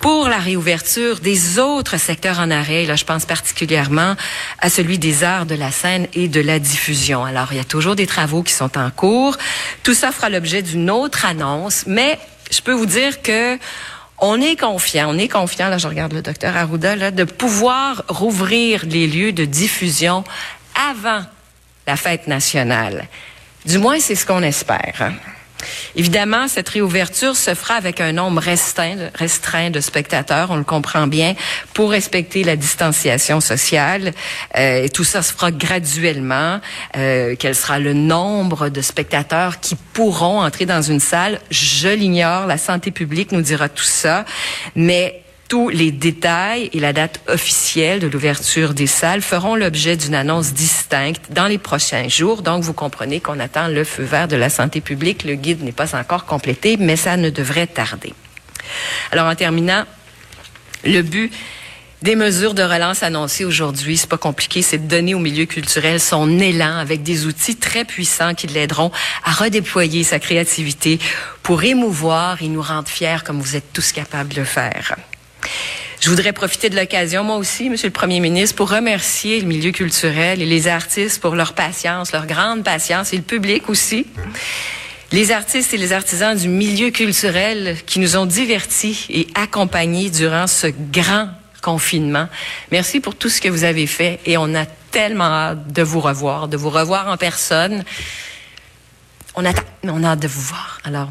pour 0.00 0.28
la 0.28 0.38
réouverture 0.38 1.20
des 1.20 1.58
autres 1.58 1.98
secteurs 1.98 2.38
en 2.38 2.50
arrêt. 2.50 2.84
Là, 2.84 2.94
je 2.94 3.04
pense 3.04 3.24
particulièrement 3.24 4.16
à 4.60 4.68
celui 4.68 4.98
des 4.98 5.24
arts 5.24 5.46
de 5.46 5.54
la 5.54 5.70
scène 5.70 6.08
et 6.12 6.28
de 6.28 6.40
la 6.40 6.58
diffusion. 6.58 7.24
Alors, 7.24 7.48
il 7.52 7.56
y 7.56 7.60
a 7.60 7.64
toujours 7.64 7.96
des 7.96 8.06
travaux 8.06 8.42
qui 8.42 8.52
sont 8.52 8.76
en 8.76 8.90
cours. 8.90 9.38
Tout 9.82 9.94
ça 9.94 10.12
fera 10.12 10.28
l'objet 10.28 10.60
d'une 10.60 10.90
autre 10.90 11.24
annonce, 11.24 11.84
mais 11.86 12.18
je 12.50 12.60
peux 12.60 12.74
vous 12.74 12.86
dire 12.86 13.22
que 13.22 13.58
on 14.18 14.40
est 14.40 14.56
confiant, 14.60 15.08
on 15.10 15.18
est 15.18 15.28
confiant, 15.28 15.68
là 15.68 15.78
je 15.78 15.88
regarde 15.88 16.12
le 16.12 16.22
docteur 16.22 16.56
Arruda, 16.56 16.96
là, 16.96 17.10
de 17.10 17.24
pouvoir 17.24 18.04
rouvrir 18.08 18.84
les 18.86 19.06
lieux 19.06 19.32
de 19.32 19.44
diffusion 19.44 20.22
avant 20.90 21.22
la 21.86 21.96
fête 21.96 22.26
nationale. 22.26 23.08
Du 23.64 23.78
moins, 23.78 23.98
c'est 24.00 24.14
ce 24.14 24.26
qu'on 24.26 24.42
espère. 24.42 25.12
Évidemment, 25.96 26.48
cette 26.48 26.68
réouverture 26.68 27.36
se 27.36 27.54
fera 27.54 27.74
avec 27.74 28.00
un 28.00 28.12
nombre 28.12 28.40
restreint, 28.40 29.10
restreint 29.14 29.70
de 29.70 29.80
spectateurs, 29.80 30.50
on 30.50 30.56
le 30.56 30.64
comprend 30.64 31.06
bien, 31.06 31.34
pour 31.72 31.90
respecter 31.90 32.44
la 32.44 32.56
distanciation 32.56 33.40
sociale. 33.40 34.12
Euh, 34.56 34.84
et 34.84 34.88
tout 34.88 35.04
ça 35.04 35.22
se 35.22 35.32
fera 35.32 35.50
graduellement. 35.50 36.60
Euh, 36.96 37.36
quel 37.38 37.54
sera 37.54 37.78
le 37.78 37.94
nombre 37.94 38.68
de 38.68 38.80
spectateurs 38.80 39.60
qui 39.60 39.76
pourront 39.94 40.42
entrer 40.42 40.66
dans 40.66 40.82
une 40.82 41.00
salle? 41.00 41.40
Je 41.50 41.88
l'ignore. 41.88 42.46
La 42.46 42.58
santé 42.58 42.90
publique 42.90 43.32
nous 43.32 43.42
dira 43.42 43.68
tout 43.68 43.84
ça. 43.84 44.24
Mais 44.76 45.23
tous 45.54 45.68
les 45.68 45.92
détails 45.92 46.68
et 46.72 46.80
la 46.80 46.92
date 46.92 47.20
officielle 47.28 48.00
de 48.00 48.08
l'ouverture 48.08 48.74
des 48.74 48.88
salles 48.88 49.22
feront 49.22 49.54
l'objet 49.54 49.96
d'une 49.96 50.16
annonce 50.16 50.52
distincte 50.52 51.26
dans 51.30 51.46
les 51.46 51.58
prochains 51.58 52.08
jours. 52.08 52.42
Donc, 52.42 52.64
vous 52.64 52.72
comprenez 52.72 53.20
qu'on 53.20 53.38
attend 53.38 53.68
le 53.68 53.84
feu 53.84 54.02
vert 54.02 54.26
de 54.26 54.34
la 54.34 54.50
santé 54.50 54.80
publique. 54.80 55.22
Le 55.22 55.36
guide 55.36 55.62
n'est 55.62 55.70
pas 55.70 55.94
encore 55.94 56.24
complété, 56.24 56.76
mais 56.76 56.96
ça 56.96 57.16
ne 57.16 57.30
devrait 57.30 57.68
tarder. 57.68 58.14
Alors, 59.12 59.28
en 59.28 59.36
terminant, 59.36 59.84
le 60.82 61.02
but 61.02 61.32
des 62.02 62.16
mesures 62.16 62.54
de 62.54 62.64
relance 62.64 63.04
annoncées 63.04 63.44
aujourd'hui, 63.44 63.96
c'est 63.96 64.08
pas 64.08 64.18
compliqué, 64.18 64.60
c'est 64.60 64.78
de 64.78 64.88
donner 64.88 65.14
au 65.14 65.20
milieu 65.20 65.44
culturel 65.44 66.00
son 66.00 66.40
élan 66.40 66.78
avec 66.78 67.04
des 67.04 67.26
outils 67.26 67.54
très 67.54 67.84
puissants 67.84 68.34
qui 68.34 68.48
l'aideront 68.48 68.90
à 69.22 69.30
redéployer 69.30 70.02
sa 70.02 70.18
créativité 70.18 70.98
pour 71.44 71.62
émouvoir 71.62 72.42
et 72.42 72.48
nous 72.48 72.60
rendre 72.60 72.88
fiers 72.88 73.22
comme 73.24 73.40
vous 73.40 73.54
êtes 73.54 73.72
tous 73.72 73.92
capables 73.92 74.30
de 74.30 74.40
le 74.40 74.44
faire. 74.44 74.96
Je 76.00 76.10
voudrais 76.10 76.32
profiter 76.32 76.68
de 76.68 76.76
l'occasion, 76.76 77.24
moi 77.24 77.36
aussi, 77.36 77.70
Monsieur 77.70 77.88
le 77.88 77.92
Premier 77.92 78.20
ministre, 78.20 78.56
pour 78.56 78.70
remercier 78.70 79.40
le 79.40 79.46
milieu 79.46 79.70
culturel 79.70 80.42
et 80.42 80.46
les 80.46 80.68
artistes 80.68 81.20
pour 81.20 81.34
leur 81.34 81.54
patience, 81.54 82.12
leur 82.12 82.26
grande 82.26 82.62
patience, 82.62 83.12
et 83.12 83.16
le 83.16 83.22
public 83.22 83.70
aussi. 83.70 84.06
Les 85.12 85.30
artistes 85.30 85.72
et 85.72 85.76
les 85.78 85.92
artisans 85.92 86.36
du 86.36 86.48
milieu 86.48 86.90
culturel 86.90 87.76
qui 87.86 88.00
nous 88.00 88.16
ont 88.16 88.26
divertis 88.26 89.06
et 89.08 89.28
accompagnés 89.34 90.10
durant 90.10 90.46
ce 90.46 90.66
grand 90.66 91.28
confinement. 91.62 92.28
Merci 92.70 93.00
pour 93.00 93.14
tout 93.14 93.30
ce 93.30 93.40
que 93.40 93.48
vous 93.48 93.64
avez 93.64 93.86
fait 93.86 94.20
et 94.26 94.36
on 94.36 94.54
a 94.54 94.66
tellement 94.90 95.24
hâte 95.24 95.72
de 95.72 95.82
vous 95.82 96.00
revoir, 96.00 96.48
de 96.48 96.56
vous 96.56 96.68
revoir 96.70 97.08
en 97.08 97.16
personne. 97.16 97.84
On 99.34 99.44
attend, 99.44 99.62
on 99.84 100.04
a 100.04 100.08
hâte 100.08 100.20
de 100.20 100.28
vous 100.28 100.42
voir. 100.42 100.80
Alors, 100.84 101.08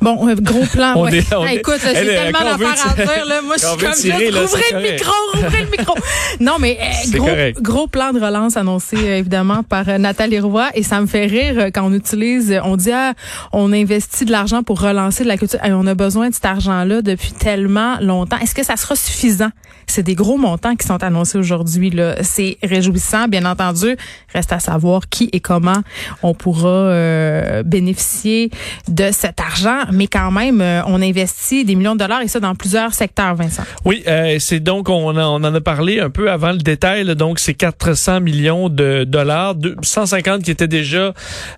Bon, 0.00 0.28
euh, 0.28 0.34
gros 0.34 0.64
plan. 0.66 0.94
On 0.96 1.04
ouais. 1.04 1.22
on 1.36 1.46
écoute, 1.46 1.80
j'ai 1.82 1.92
tellement 1.92 2.40
d'affaires 2.40 2.86
à 2.90 2.94
dire. 2.94 3.26
Là. 3.26 3.42
Moi, 3.42 3.56
je 3.56 3.66
suis 3.66 3.76
comme 3.76 3.92
tirer, 3.92 4.26
juste, 4.26 4.38
ouvrez 4.38 4.62
le 4.72 4.92
micro, 4.92 5.12
ouvrez 5.34 5.62
le 5.62 5.70
micro. 5.70 5.94
Non, 6.40 6.56
mais 6.58 6.78
euh, 6.80 7.18
gros, 7.18 7.60
gros 7.60 7.86
plan 7.86 8.12
de 8.12 8.20
relance 8.20 8.56
annoncé, 8.56 8.96
euh, 8.96 9.18
évidemment, 9.18 9.62
par 9.62 9.98
Nathalie 9.98 10.40
Roy. 10.40 10.68
Et 10.74 10.82
ça 10.82 11.00
me 11.00 11.06
fait 11.06 11.26
rire 11.26 11.66
quand 11.74 11.84
on 11.84 11.92
utilise, 11.92 12.58
on 12.64 12.76
dit, 12.76 12.92
ah, 12.92 13.14
on 13.52 13.72
investit 13.72 14.24
de 14.24 14.32
l'argent 14.32 14.62
pour 14.62 14.80
relancer 14.80 15.24
de 15.24 15.28
la 15.28 15.36
culture. 15.36 15.58
on 15.64 15.86
a 15.86 15.94
besoin 15.94 16.28
de 16.28 16.34
cet 16.34 16.46
argent-là 16.46 17.02
depuis 17.02 17.32
tellement 17.32 17.98
longtemps. 18.00 18.38
Est-ce 18.38 18.54
que 18.54 18.64
ça 18.64 18.76
sera 18.76 18.96
suffisant? 18.96 19.50
C'est 19.86 20.02
des 20.02 20.14
gros 20.14 20.38
montants 20.38 20.76
qui 20.76 20.86
sont 20.86 21.02
annoncés 21.02 21.38
aujourd'hui. 21.38 21.90
Là, 21.90 22.22
C'est 22.22 22.58
réjouissant, 22.62 23.28
bien 23.28 23.44
entendu. 23.44 23.96
Reste 24.32 24.52
à 24.52 24.60
savoir 24.60 25.08
qui 25.08 25.28
et 25.32 25.40
comment 25.40 25.82
on 26.22 26.34
pourra 26.34 26.92
bénéficier 27.64 28.50
de 28.88 29.10
cet 29.12 29.40
argent 29.40 29.69
mais 29.92 30.06
quand 30.06 30.30
même, 30.30 30.60
euh, 30.60 30.82
on 30.86 31.02
investit 31.02 31.64
des 31.64 31.74
millions 31.74 31.94
de 31.94 32.00
dollars 32.00 32.22
et 32.22 32.28
ça 32.28 32.40
dans 32.40 32.54
plusieurs 32.54 32.94
secteurs, 32.94 33.34
Vincent. 33.34 33.62
Oui, 33.84 34.02
euh, 34.06 34.36
c'est 34.38 34.60
donc, 34.60 34.88
on, 34.88 35.16
en 35.16 35.54
a 35.54 35.60
parlé 35.60 36.00
un 36.00 36.10
peu 36.10 36.30
avant 36.30 36.52
le 36.52 36.58
détail, 36.58 37.04
donc 37.16 37.38
c'est 37.38 37.54
400 37.54 38.20
millions 38.20 38.68
de 38.68 39.04
dollars, 39.04 39.54
150 39.82 40.42
qui 40.42 40.50
étaient 40.50 40.68
déjà 40.68 41.12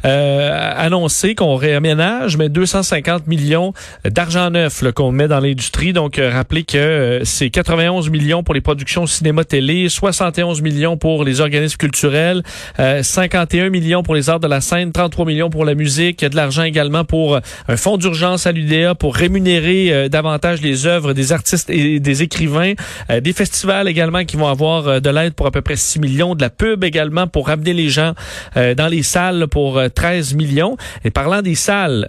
euh, 0.05 0.73
annoncés, 0.77 1.35
qu'on 1.35 1.57
réaménage, 1.57 2.37
mais 2.37 2.49
250 2.49 3.27
millions 3.27 3.73
d'argent 4.05 4.51
neuf 4.51 4.85
qu'on 4.95 5.13
met 5.13 5.29
dans 5.29 5.41
l'industrie. 5.41 5.93
Donc, 5.93 6.21
rappelez 6.21 6.65
que 6.65 7.21
c'est 7.25 7.51
91 7.51 8.11
millions 8.11 8.43
pour 8.43 8.55
les 8.55 8.61
productions 8.61 9.07
cinéma-télé, 9.07 9.89
71 9.89 10.63
millions 10.63 10.97
pour 10.97 11.25
les 11.25 11.41
organismes 11.41 11.77
culturels, 11.77 12.43
51 12.79 13.71
millions 13.71 14.03
pour 14.03 14.15
les 14.15 14.31
arts 14.31 14.41
de 14.41 14.49
la 14.49 14.61
scène, 14.61 14.93
33 14.93 15.27
millions 15.27 15.51
pour 15.51 15.65
la 15.65 15.75
musique, 15.75 16.23
il 16.23 16.25
y 16.25 16.27
a 16.27 16.29
de 16.29 16.37
l'argent 16.37 16.63
également 16.63 17.05
pour 17.05 17.39
un 17.69 17.77
fonds 17.77 17.92
d'urgence 17.97 18.47
à 18.47 18.53
l'UDA 18.53 18.95
pour 18.95 19.15
rémunérer 19.15 19.93
euh, 19.93 20.09
davantage 20.09 20.61
les 20.61 20.87
œuvres 20.87 21.13
des 21.13 21.33
artistes 21.33 21.71
et 21.71 22.01
des 22.01 22.23
écrivains, 22.23 22.75
euh, 23.11 23.21
des 23.21 23.33
festivals 23.33 23.89
également 23.89 24.25
qui 24.25 24.37
vont 24.37 24.49
avoir 24.49 24.89
euh, 24.89 25.01
de 25.01 25.11
l'aide 25.11 25.35
pour 25.35 25.47
à 25.47 25.51
peu 25.51 25.63
près 25.63 25.77
6 25.77 26.01
millions, 26.01 26.35
de 26.35 26.43
la 26.43 26.51
pub 26.51 26.85
également 26.85 27.27
pour 27.27 27.49
ramener 27.49 27.73
les 27.73 27.89
gens 27.89 28.15
dans 28.55 28.89
les 28.89 29.03
salles 29.03 29.47
pour 29.49 29.81
13 29.95 30.35
millions. 30.35 30.77
Et 31.05 31.11
parlant 31.11 31.43
des 31.43 31.55
salles, 31.55 32.07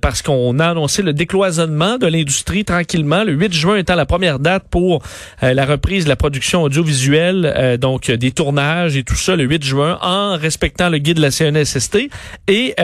parce 0.00 0.22
qu'on 0.22 0.58
a 0.58 0.68
annoncé 0.68 1.02
le 1.02 1.12
décloisonnement 1.12 1.98
de 1.98 2.06
l'industrie 2.06 2.64
tranquillement, 2.64 3.24
le 3.24 3.32
8 3.32 3.52
juin 3.52 3.76
étant 3.76 3.94
la 3.94 4.06
première 4.06 4.38
date 4.38 4.64
pour 4.70 5.02
la 5.42 5.64
reprise 5.64 6.04
de 6.04 6.08
la 6.08 6.16
production 6.16 6.62
audiovisuelle, 6.62 7.78
donc 7.80 8.10
des 8.10 8.30
tournages 8.32 8.96
et 8.96 9.04
tout 9.04 9.14
ça 9.14 9.36
le 9.36 9.44
8 9.44 9.64
juin 9.64 9.98
en 10.02 10.36
respectant 10.36 10.88
le 10.88 10.98
guide 10.98 11.16
de 11.16 11.22
la 11.22 11.30
CNSST. 11.30 12.10
Et 12.48 12.74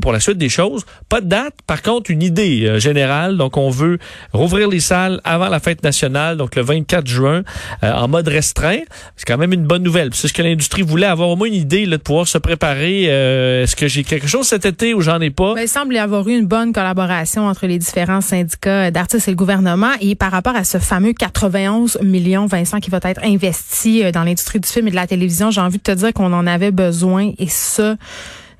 pour 0.00 0.12
la 0.12 0.20
suite 0.20 0.38
des 0.38 0.48
choses, 0.48 0.84
pas 1.08 1.20
de 1.20 1.28
date, 1.28 1.54
par 1.72 1.80
contre, 1.80 2.10
une 2.10 2.20
idée 2.20 2.66
euh, 2.66 2.78
générale. 2.78 3.38
Donc, 3.38 3.56
on 3.56 3.70
veut 3.70 3.98
rouvrir 4.34 4.68
les 4.68 4.78
salles 4.78 5.22
avant 5.24 5.48
la 5.48 5.58
fête 5.58 5.82
nationale, 5.82 6.36
donc 6.36 6.54
le 6.54 6.60
24 6.60 7.06
juin, 7.06 7.44
euh, 7.82 7.92
en 7.94 8.08
mode 8.08 8.28
restreint. 8.28 8.80
C'est 9.16 9.24
quand 9.26 9.38
même 9.38 9.54
une 9.54 9.64
bonne 9.64 9.82
nouvelle. 9.82 10.10
C'est 10.12 10.28
ce 10.28 10.34
que 10.34 10.42
l'industrie 10.42 10.82
voulait, 10.82 11.06
avoir 11.06 11.30
au 11.30 11.36
moins 11.36 11.48
une 11.48 11.54
idée 11.54 11.86
là, 11.86 11.96
de 11.96 12.02
pouvoir 12.02 12.28
se 12.28 12.36
préparer. 12.36 13.06
Euh, 13.08 13.62
est-ce 13.62 13.74
que 13.74 13.88
j'ai 13.88 14.04
quelque 14.04 14.26
chose 14.26 14.46
cet 14.46 14.66
été 14.66 14.92
ou 14.92 15.00
j'en 15.00 15.18
ai 15.22 15.30
pas? 15.30 15.54
Ben, 15.54 15.62
il 15.62 15.68
semble 15.68 15.94
y 15.94 15.98
avoir 15.98 16.28
eu 16.28 16.36
une 16.36 16.44
bonne 16.44 16.74
collaboration 16.74 17.46
entre 17.46 17.66
les 17.66 17.78
différents 17.78 18.20
syndicats 18.20 18.90
d'artistes 18.90 19.28
et 19.28 19.30
le 19.30 19.38
gouvernement. 19.38 19.92
Et 20.02 20.14
par 20.14 20.30
rapport 20.30 20.54
à 20.54 20.64
ce 20.64 20.76
fameux 20.76 21.14
91 21.14 22.00
millions, 22.02 22.44
Vincent, 22.44 22.80
qui 22.80 22.90
va 22.90 23.00
être 23.02 23.24
investi 23.24 24.12
dans 24.12 24.24
l'industrie 24.24 24.60
du 24.60 24.68
film 24.68 24.88
et 24.88 24.90
de 24.90 24.96
la 24.96 25.06
télévision, 25.06 25.50
j'ai 25.50 25.62
envie 25.62 25.78
de 25.78 25.82
te 25.82 25.92
dire 25.92 26.12
qu'on 26.12 26.34
en 26.34 26.46
avait 26.46 26.70
besoin. 26.70 27.32
Et 27.38 27.48
ça, 27.48 27.96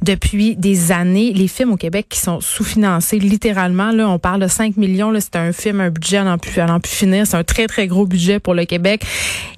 depuis 0.02 0.56
des 0.56 0.92
années. 0.92 1.32
Les 1.32 1.48
films 1.48 1.72
au 1.72 1.76
Québec 1.76 2.06
qui 2.08 2.18
sont 2.18 2.40
sous-financés, 2.40 3.18
littéralement, 3.18 3.92
là, 3.92 4.08
on 4.08 4.18
parle 4.18 4.40
de 4.40 4.48
5 4.48 4.76
millions. 4.76 5.10
Là, 5.10 5.20
c'est 5.20 5.36
un 5.36 5.52
film, 5.52 5.80
un 5.80 5.90
budget 5.90 6.18
à 6.18 6.24
n'en 6.24 6.38
plus, 6.38 6.90
finir. 6.90 7.26
C'est 7.26 7.36
un 7.36 7.44
très, 7.44 7.66
très 7.66 7.86
gros 7.86 8.06
budget 8.06 8.38
pour 8.38 8.54
le 8.54 8.64
Québec. 8.64 9.04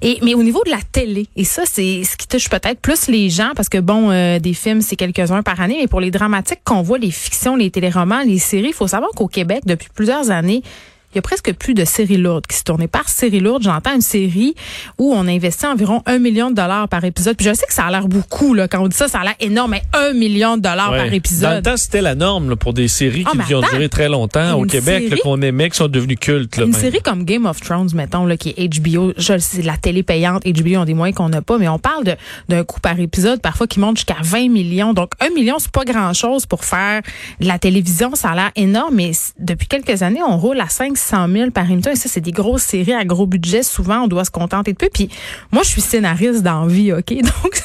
Et, 0.01 0.19
mais 0.21 0.33
au 0.33 0.43
niveau 0.43 0.61
de 0.65 0.71
la 0.71 0.79
télé, 0.91 1.27
et 1.35 1.43
ça, 1.43 1.63
c'est 1.65 2.03
ce 2.03 2.15
qui 2.15 2.27
touche 2.27 2.49
peut-être 2.49 2.79
plus 2.79 3.07
les 3.07 3.29
gens, 3.29 3.51
parce 3.55 3.69
que 3.69 3.77
bon, 3.77 4.11
euh, 4.11 4.39
des 4.39 4.53
films, 4.53 4.81
c'est 4.81 4.95
quelques-uns 4.95 5.43
par 5.43 5.59
année, 5.61 5.77
mais 5.79 5.87
pour 5.87 6.01
les 6.01 6.11
dramatiques 6.11 6.61
qu'on 6.63 6.81
voit, 6.81 6.97
les 6.97 7.11
fictions, 7.11 7.55
les 7.55 7.71
téléromans, 7.71 8.23
les 8.25 8.39
séries, 8.39 8.69
il 8.69 8.73
faut 8.73 8.87
savoir 8.87 9.11
qu'au 9.11 9.27
Québec, 9.27 9.63
depuis 9.65 9.89
plusieurs 9.93 10.31
années, 10.31 10.61
il 11.15 11.19
y 11.19 11.19
a 11.19 11.21
presque 11.21 11.53
plus 11.53 11.73
de 11.73 11.85
séries 11.85 12.17
lourdes 12.17 12.45
qui 12.45 12.57
se 12.57 12.63
tournent. 12.63 12.89
par 12.89 13.07
série 13.07 13.39
lourde, 13.39 13.63
j'entends 13.63 13.95
une 13.95 14.01
série 14.01 14.53
où 14.97 15.13
on 15.13 15.29
investit 15.29 15.65
environ 15.65 16.03
un 16.05 16.19
million 16.19 16.49
de 16.49 16.55
dollars 16.55 16.89
par 16.89 17.05
épisode. 17.05 17.37
Puis 17.37 17.47
je 17.47 17.53
sais 17.53 17.65
que 17.65 17.73
ça 17.73 17.85
a 17.85 17.91
l'air 17.91 18.09
beaucoup, 18.09 18.53
là. 18.53 18.67
Quand 18.67 18.83
on 18.83 18.89
dit 18.89 18.97
ça, 18.97 19.07
ça 19.07 19.19
a 19.19 19.23
l'air 19.23 19.35
énorme, 19.39 19.71
mais 19.71 19.83
un 19.93 20.11
million 20.11 20.57
de 20.57 20.61
dollars 20.61 20.89
par 20.89 21.13
épisode. 21.13 21.49
Dans 21.49 21.55
le 21.55 21.61
temps, 21.61 21.77
c'était 21.77 22.01
la 22.01 22.15
norme 22.15 22.57
pour 22.57 22.73
des 22.73 22.89
séries 22.89 23.23
ah, 23.27 23.43
qui, 23.47 23.55
ont 23.55 23.61
duré 23.61 23.87
très 23.87 24.09
longtemps 24.09 24.59
au 24.59 24.65
Québec, 24.65 25.21
qu'on 25.23 25.41
aimait, 25.41 25.69
qui 25.69 25.77
sont 25.77 25.87
devenues 25.87 26.17
cultes. 26.17 26.57
une 26.57 26.73
série 26.73 26.99
comme 27.01 27.23
Game 27.23 27.45
of 27.45 27.61
Thrones, 27.61 27.91
mettons, 27.93 28.25
là, 28.25 28.35
qui 28.35 28.53
est 28.57 28.67
HBO, 28.67 29.13
je 29.17 29.37
sais, 29.37 29.61
la 29.61 29.77
télé 29.77 30.03
payante, 30.03 30.43
HBO 30.45 30.79
ont 30.79 30.85
des 30.85 30.93
moyens 30.93 31.15
qu'on 31.15 31.29
n'a 31.29 31.41
pas, 31.41 31.57
mais 31.57 31.69
on 31.69 31.79
parle 31.79 32.03
d'un 32.49 32.63
coût 32.65 32.81
par 32.81 32.99
épisode, 32.99 33.41
parfois 33.41 33.67
qui 33.67 33.79
monte 33.79 33.95
jusqu'à 33.95 34.17
20 34.21 34.49
millions. 34.49 34.93
Donc, 34.93 35.11
un 35.21 35.29
million, 35.33 35.59
c'est 35.59 35.71
pas 35.71 35.85
grand-chose 35.85 36.45
pour 36.45 36.65
faire 36.65 37.01
de 37.39 37.47
la 37.47 37.57
télévision. 37.57 38.15
Ça 38.15 38.31
a 38.31 38.35
l'air 38.35 38.51
énorme, 38.57 38.95
mais 38.95 39.11
depuis 39.39 39.67
quelques 39.67 40.01
années, 40.01 40.21
on 40.21 40.37
roule 40.37 40.59
à 40.59 40.67
5 40.67 40.97
100 41.05 41.29
000 41.29 41.51
par 41.51 41.69
émission. 41.69 41.91
Et 41.91 41.95
ça, 41.95 42.09
c'est 42.09 42.21
des 42.21 42.31
grosses 42.31 42.63
séries 42.63 42.93
à 42.93 43.05
gros 43.05 43.27
budget. 43.27 43.63
Souvent, 43.63 44.03
on 44.03 44.07
doit 44.07 44.25
se 44.25 44.31
contenter 44.31 44.73
de 44.73 44.77
peu. 44.77 44.89
Puis 44.91 45.09
moi, 45.51 45.63
je 45.63 45.69
suis 45.69 45.81
scénariste 45.81 46.43
d'envie, 46.43 46.91
OK? 46.93 47.13
Donc, 47.13 47.61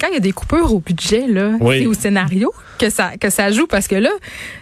quand 0.00 0.08
il 0.08 0.14
y 0.14 0.16
a 0.16 0.20
des 0.20 0.32
coupures 0.32 0.72
au 0.72 0.80
budget, 0.80 1.26
là, 1.26 1.52
c'est 1.60 1.86
au 1.86 1.94
scénario 1.94 2.52
que 2.78 2.88
ça, 2.88 3.16
que 3.16 3.30
ça 3.30 3.50
joue. 3.50 3.66
Parce 3.66 3.88
que 3.88 3.96
là, 3.96 4.10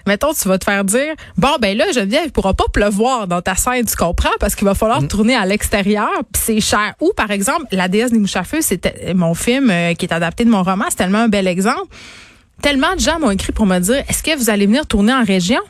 mettons, 0.06 0.32
tu 0.32 0.48
vas 0.48 0.58
te 0.58 0.64
faire 0.64 0.84
dire, 0.84 1.14
bon, 1.36 1.56
ben 1.60 1.76
là, 1.76 1.84
Geneviève, 1.92 2.22
il 2.26 2.32
pourra 2.32 2.54
pas 2.54 2.64
pleuvoir 2.72 3.26
dans 3.26 3.42
ta 3.42 3.54
scène, 3.54 3.84
tu 3.84 3.96
comprends? 3.96 4.30
Parce 4.40 4.54
qu'il 4.54 4.66
va 4.66 4.74
falloir 4.74 5.02
mm. 5.02 5.08
tourner 5.08 5.34
à 5.34 5.44
l'extérieur, 5.44 6.10
puis 6.32 6.42
c'est 6.42 6.60
cher. 6.60 6.94
Ou, 7.00 7.12
par 7.14 7.30
exemple, 7.30 7.66
La 7.70 7.88
déesse 7.88 8.12
des 8.12 8.18
mouches 8.18 8.36
à 8.36 8.44
feu, 8.44 8.60
c'était 8.62 9.12
mon 9.14 9.34
film 9.34 9.70
euh, 9.70 9.94
qui 9.94 10.06
est 10.06 10.12
adapté 10.12 10.44
de 10.44 10.50
mon 10.50 10.62
roman. 10.62 10.84
C'est 10.88 10.96
tellement 10.96 11.18
un 11.18 11.28
bel 11.28 11.46
exemple. 11.46 11.86
Tellement 12.62 12.94
de 12.94 13.00
gens 13.00 13.18
m'ont 13.18 13.30
écrit 13.30 13.52
pour 13.52 13.66
me 13.66 13.78
dire, 13.78 14.02
est-ce 14.08 14.22
que 14.22 14.34
vous 14.36 14.48
allez 14.48 14.66
venir 14.66 14.86
tourner 14.86 15.12
en 15.12 15.22
région? 15.22 15.60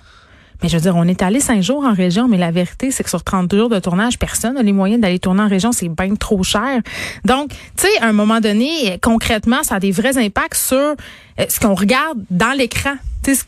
Mais 0.63 0.69
je 0.69 0.77
veux 0.77 0.83
dire, 0.83 0.97
on 0.97 1.07
est 1.07 1.23
allé 1.23 1.41
cinq 1.41 1.63
jours 1.63 1.85
en 1.85 1.93
région, 1.93 2.29
mais 2.29 2.39
la 2.39 2.51
vérité, 2.51 2.91
c'est 2.91 3.05
que 3.05 3.11
sur 3.11 3.23
30 3.23 3.55
jours 3.55 3.69
de 3.69 3.79
tournage, 3.79 4.19
personne 4.19 4.55
n'a 4.55 4.63
les 4.63 4.73
moyens 4.73 5.01
d'aller 5.01 5.19
tourner 5.19 5.43
en 5.43 5.49
région. 5.49 5.73
C'est 5.73 5.89
bien 5.89 6.15
trop 6.15 6.43
cher. 6.43 6.81
Donc, 7.25 7.51
tu 7.51 7.87
sais, 7.87 7.99
à 8.01 8.07
un 8.07 8.13
moment 8.13 8.41
donné, 8.41 8.99
concrètement, 9.03 9.63
ça 9.63 9.77
a 9.77 9.81
des 9.81 9.93
vrais 9.93 10.19
impacts 10.19 10.57
sur 10.57 10.77
euh, 10.77 10.95
ce 11.49 11.61
qu'on 11.61 11.75
regarde 11.75 12.19
dans 12.31 12.57
l'écran 12.57 12.95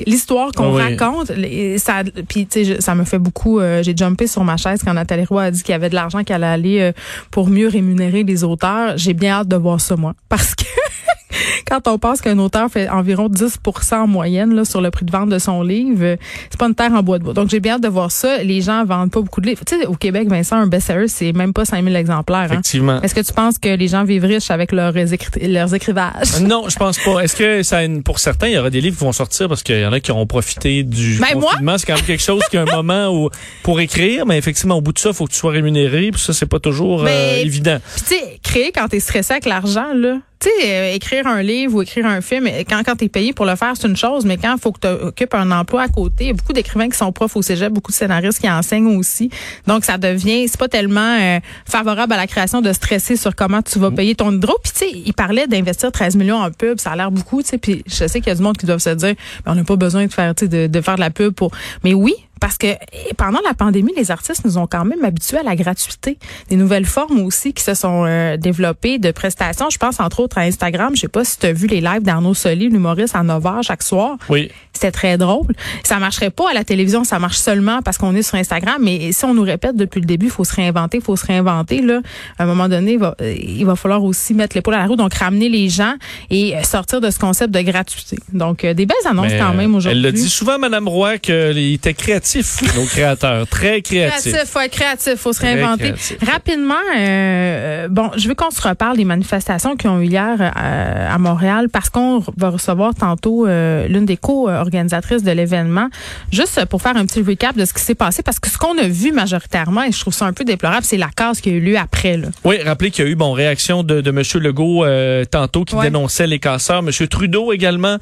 l'histoire 0.07 0.51
qu'on 0.53 0.77
ah 0.77 0.89
raconte 0.89 1.31
ça 1.77 2.03
puis 2.29 2.47
tu 2.47 2.65
sais 2.65 2.81
ça 2.81 2.95
me 2.95 3.05
fait 3.05 3.19
beaucoup 3.19 3.61
euh, 3.61 3.83
j'ai 3.83 3.97
jumpé 3.97 4.27
sur 4.27 4.43
ma 4.43 4.57
chaise 4.57 4.81
quand 4.85 4.93
Nathalie 4.93 5.25
Roy 5.25 5.45
a 5.45 5.51
dit 5.51 5.63
qu'il 5.63 5.73
y 5.73 5.75
avait 5.75 5.89
de 5.89 5.95
l'argent 5.95 6.25
qui 6.25 6.33
allait 6.33 6.47
aller 6.47 6.81
euh, 6.81 6.93
pour 7.31 7.49
mieux 7.49 7.69
rémunérer 7.69 8.25
les 8.25 8.45
auteurs 8.45 8.99
j'ai 8.99 9.15
bien 9.15 9.35
hâte 9.35 9.49
de 9.49 9.57
voir 9.57 9.81
ça 9.81 9.97
moi 9.97 10.15
parce 10.29 10.55
que 10.55 10.65
quand 11.67 11.87
on 11.89 11.99
pense 11.99 12.21
qu'un 12.21 12.39
auteur 12.39 12.71
fait 12.71 12.89
environ 12.89 13.29
10% 13.29 13.95
en 13.95 14.07
moyenne 14.07 14.55
là, 14.55 14.65
sur 14.65 14.81
le 14.81 14.91
prix 14.91 15.05
de 15.05 15.11
vente 15.11 15.29
de 15.29 15.39
son 15.39 15.63
livre, 15.63 15.99
euh, 16.03 16.17
c'est 16.51 16.59
pas 16.59 16.67
une 16.67 16.75
terre 16.75 16.93
en 16.93 17.03
bois 17.03 17.19
de 17.19 17.25
bois. 17.25 17.35
Donc, 17.35 17.49
j'ai 17.51 17.61
bien 17.61 17.75
hâte 17.75 17.83
de 17.83 17.89
voir 17.89 18.11
ça. 18.11 18.39
Les 18.43 18.61
gens 18.63 18.85
vendent 18.85 19.11
pas 19.11 19.21
beaucoup 19.21 19.41
de 19.41 19.47
livres. 19.47 19.63
Tu 19.67 19.79
sais, 19.79 19.87
au 19.87 19.95
Québec, 19.95 20.29
Vincent, 20.29 20.57
un 20.57 20.67
best-seller, 20.67 21.09
c'est 21.09 21.33
même 21.33 21.53
pas 21.53 21.65
5000 21.65 21.95
exemplaires. 21.97 22.39
Hein? 22.39 22.47
Effectivement. 22.53 23.03
Est-ce 23.03 23.15
que 23.15 23.21
tu 23.21 23.33
penses 23.33 23.59
que 23.59 23.69
les 23.69 23.89
gens 23.89 24.05
vivent 24.05 24.25
riches 24.25 24.51
avec 24.51 24.73
leurs, 24.73 24.95
écri- 24.97 25.47
leurs 25.51 25.75
écrivages? 25.75 26.41
Non, 26.41 26.69
je 26.69 26.77
pense 26.77 26.99
pas. 26.99 27.21
Est-ce 27.21 27.37
que 27.37 27.63
ça, 27.63 27.81
pour 28.05 28.19
certains, 28.19 28.49
il 28.49 28.55
y 28.55 28.59
aura 28.59 28.71
des 28.71 28.81
livres 28.81 28.97
qui 28.97 29.05
vont 29.05 29.13
sortir 29.13 29.49
parce 29.49 29.63
qu'il 29.63 29.79
y 29.81 29.87
en 29.87 29.93
a 29.93 30.01
qui 30.01 30.11
auront 30.11 30.27
profité 30.27 30.83
du 30.83 31.19
Ben, 31.21 31.39
moi? 31.39 31.51
confinement. 31.53 31.79
C'est 31.79 31.87
quand 31.87 31.97
même 31.97 32.05
quelque 32.05 32.23
chose 32.23 32.43
qui 32.51 32.57
a 32.57 32.63
un 32.63 32.65
moment 32.77 33.09
où 33.09 33.31
pour 33.63 33.81
écrire, 33.81 34.25
mais 34.27 34.39
effectivement, 34.39 34.77
au 34.77 34.81
bout 34.81 34.93
de 34.93 34.99
ça, 34.99 35.11
il 35.11 35.15
faut 35.15 35.27
que 35.27 35.33
tu 35.33 35.39
sois 35.39 35.53
rémunéré. 35.53 36.11
Puis 36.11 36.21
ça, 36.21 36.33
c'est 36.33 36.47
pas 36.47 36.61
toujours 36.61 37.03
euh, 37.03 37.05
Mais- 37.05 37.43
évident. 37.43 37.79
Puis 37.95 38.03
tu 38.03 38.15
sais, 38.15 38.41
créer 38.43 38.73
quand 38.73 38.89
t'es 38.89 39.01
stressé 39.01 39.33
avec 39.35 39.47
l'argent, 39.47 39.93
là. 39.95 40.19
Tu 40.41 40.49
sais, 40.49 40.71
euh, 40.71 40.95
écrire 40.95 41.27
un 41.27 41.43
livre 41.43 41.75
ou 41.75 41.83
écrire 41.83 42.07
un 42.07 42.21
film, 42.21 42.47
euh, 42.47 42.63
quand, 42.69 42.81
quand 42.85 42.95
t'es 42.95 43.09
payé 43.09 43.33
pour 43.33 43.45
le 43.45 43.57
faire, 43.57 43.73
c'est 43.77 43.89
une 43.89 43.97
chose, 43.97 44.25
mais 44.25 44.37
quand 44.37 44.55
il 44.55 44.61
faut 44.61 44.71
que 44.71 44.81
tu 44.81 44.87
occupes 44.87 45.35
un 45.35 45.51
emploi 45.51 45.83
à 45.83 45.89
côté, 45.89 46.25
il 46.25 46.27
y 46.29 46.31
a 46.31 46.33
beaucoup 46.33 46.53
d'écrivains 46.53 46.89
qui 46.89 46.97
sont 46.97 47.11
profs 47.11 47.35
au 47.35 47.43
cégep, 47.43 47.73
beaucoup 47.73 47.91
de 47.91 47.97
scénaristes 47.97 48.39
qui 48.39 48.49
enseignent 48.49 48.97
aussi. 48.97 49.31
Donc, 49.67 49.85
ça 49.85 49.99
devient, 49.99 50.47
c'est 50.47 50.59
pas 50.59 50.69
tellement 50.69 51.19
euh, 51.21 51.41
favorable 51.69 52.13
à 52.13 52.17
la 52.17 52.29
création 52.29 52.61
de 52.61 52.73
stresser 52.73 53.17
sur 53.17 53.35
comment 53.35 53.63
tu 53.63 53.81
vas 53.81 53.91
payer 53.91 54.15
ton 54.15 54.33
hydro. 54.33 54.57
Puis 54.63 54.73
tu 54.73 54.79
sais, 54.79 54.91
il 54.93 55.13
parlait 55.13 55.49
d'investir 55.49 55.91
13 55.91 56.15
millions 56.15 56.41
en 56.41 56.53
pub, 56.53 56.79
ça 56.79 56.93
a 56.93 56.97
l'air 56.97 57.11
beaucoup, 57.11 57.43
tu 57.43 57.49
sais. 57.49 57.59
Puis 57.59 57.83
je 57.87 58.07
sais 58.07 58.21
qu'il 58.21 58.29
y 58.29 58.31
a 58.31 58.37
du 58.37 58.43
monde 58.43 58.57
qui 58.57 58.67
doivent 58.67 58.79
se 58.79 58.91
dire, 58.91 59.15
Ben, 59.45 59.53
on 59.53 59.55
n'a 59.57 59.65
pas 59.65 59.77
besoin 59.77 60.07
de 60.07 60.13
faire, 60.13 60.37
tu 60.37 60.49
de, 60.49 60.69
de 60.69 60.81
faire 60.81 60.95
de 60.95 61.01
la 61.01 61.11
pub 61.11 61.35
pour. 61.35 61.51
Mais 61.83 61.95
oui, 61.95 62.15
parce 62.41 62.59
que 62.59 62.67
eh, 62.67 63.15
pendant 63.17 63.41
la 63.47 63.55
pandémie, 63.55 63.93
les 63.97 64.11
artistes 64.11 64.45
nous 64.45 64.59
ont 64.59 64.67
quand 64.67 64.85
même 64.85 65.05
habitués 65.05 65.39
à 65.39 65.43
la 65.43 65.57
gratuité. 65.57 66.19
Des 66.49 66.57
nouvelles 66.57 66.85
formes 66.85 67.21
aussi 67.21 67.53
qui 67.53 67.63
se 67.63 67.75
sont 67.75 68.05
euh, 68.07 68.37
développées 68.37 68.99
de 68.99 69.11
prestations. 69.11 69.71
Je 69.71 69.79
pense 69.79 70.01
entre 70.01 70.21
autres 70.21 70.39
à 70.39 70.43
Instagram. 70.43 70.95
Je 70.95 71.03
sais 71.03 71.09
pas 71.09 71.25
si 71.25 71.39
tu 71.39 71.47
as 71.47 71.53
vu 71.53 71.67
les 71.67 71.81
lives 71.81 72.03
d'Arnaud 72.03 72.35
Soli, 72.35 72.69
l'humoriste, 72.69 73.15
à 73.15 73.23
9 73.23 73.43
h 73.43 73.63
chaque 73.63 73.83
soir. 73.83 74.17
Oui. 74.29 74.51
C'était 74.73 74.93
très 74.93 75.19
drôle. 75.19 75.47
Ça 75.83 75.99
marcherait 75.99 76.31
pas 76.31 76.51
à 76.51 76.55
la 76.55 76.65
télévision, 76.65 77.05
ça 77.05 77.19
marche 77.19 77.39
seulement 77.39 77.83
parce 77.83 77.99
qu'on 77.99 78.15
est 78.15 78.23
sur 78.23 78.37
Instagram. 78.37 78.81
Mais 78.81 79.13
si 79.13 79.25
on 79.25 79.35
nous 79.35 79.43
répète 79.43 79.77
depuis 79.77 80.01
le 80.01 80.07
début, 80.07 80.27
il 80.27 80.33
faut 80.33 80.45
se 80.45 80.55
réinventer, 80.55 80.99
il 80.99 81.03
faut 81.03 81.17
se 81.17 81.27
réinventer. 81.27 81.83
Là, 81.83 82.01
à 82.39 82.45
un 82.45 82.47
moment 82.47 82.69
donné, 82.69 82.93
il 82.93 82.99
va, 82.99 83.17
il 83.21 83.65
va 83.65 83.77
falloir 83.77 84.05
aussi 84.05 84.35
mettre 84.35 84.57
l'épaule 84.57 84.75
à 84.75 84.79
la 84.79 84.87
roue, 84.87 84.97
donc 84.97 85.15
ramener 85.15 85.49
les 85.49 85.69
gens 85.69 85.95
et 86.31 86.57
euh, 86.57 86.63
sortir 86.63 87.01
de 87.01 87.11
ce 87.11 87.19
concept 87.19 87.53
de 87.53 87.61
gratuité. 87.61 88.19
Donc, 88.33 88.65
euh, 88.65 88.75
des 88.75 88.87
belles 88.87 88.97
annonces 89.05 89.33
Mais, 89.33 89.39
quand 89.39 89.55
même 89.55 89.75
aujourd'hui. 89.75 89.99
Elle 89.99 90.05
le 90.05 90.13
dit 90.13 90.29
souvent, 90.29 90.59
Madame 90.59 90.89
Roy, 90.89 91.19
qu'il 91.19 91.75
était 91.75 91.95
créatif, 91.95 92.28
nos 92.77 92.85
créateurs. 92.87 93.47
Très 93.49 93.81
créatifs. 93.83 94.33
Créatif, 94.33 94.51
faut 94.51 94.61
être 94.61 94.73
créatif, 94.73 95.15
faut 95.17 95.33
se 95.33 95.41
réinventer. 95.41 95.95
Rapidement, 96.27 96.75
euh, 96.97 97.89
bon, 97.89 98.11
je 98.17 98.29
veux 98.29 98.35
qu'on 98.35 98.51
se 98.51 98.61
reparle 98.67 98.97
des 98.97 99.05
manifestations 99.05 99.77
qui 99.77 99.87
ont 99.89 100.01
eu 100.01 100.07
hier 100.07 100.37
euh, 100.41 101.15
à 101.15 101.19
Montréal 101.19 101.69
parce 101.73 101.91
qu'on 101.91 102.23
va 102.37 102.51
recevoir 102.51 102.95
tantôt 102.95 103.47
euh, 103.47 103.87
l'une 103.89 104.05
des 104.07 104.17
co-organisatrices 104.17 105.23
de 105.23 105.31
l'événement. 105.33 105.89
Juste 106.33 106.65
pour 106.67 106.83
faire 106.83 106.97
un 106.97 107.07
petit 107.07 107.23
recap 107.23 107.57
de 107.57 107.65
ce 107.65 107.73
qui 107.73 107.83
s'est 107.83 107.95
passé 107.95 108.23
parce 108.23 108.39
que 108.41 108.49
ce 108.51 108.59
qu'on 108.59 108.77
a 108.79 108.89
vu 108.89 109.13
majoritairement 109.13 109.83
et 109.85 109.93
je 109.93 110.01
trouve 110.01 110.15
ça 110.15 110.27
un 110.27 110.33
peu 110.33 110.45
déplorable, 110.45 110.85
c'est 110.85 110.97
la 110.97 111.09
casse 111.15 111.41
qui 111.41 111.51
a 111.51 111.53
eu 111.53 111.61
lieu 111.61 111.77
après. 111.79 112.17
Là. 112.17 112.29
Oui, 112.45 112.59
rappelez 112.63 112.91
qu'il 112.91 113.05
y 113.05 113.09
a 113.09 113.11
eu 113.11 113.15
bon 113.15 113.33
réaction 113.33 113.83
de, 113.83 114.01
de 114.01 114.11
M. 114.11 114.23
Legault 114.43 114.85
tantôt 115.31 115.65
qui 115.65 115.75
Ouais. 115.79 115.85
dénonçait 115.85 116.27
les 116.27 116.39
casseurs. 116.41 116.79
M. 116.81 116.91
Trudeau 117.09 117.53
également 117.53 117.99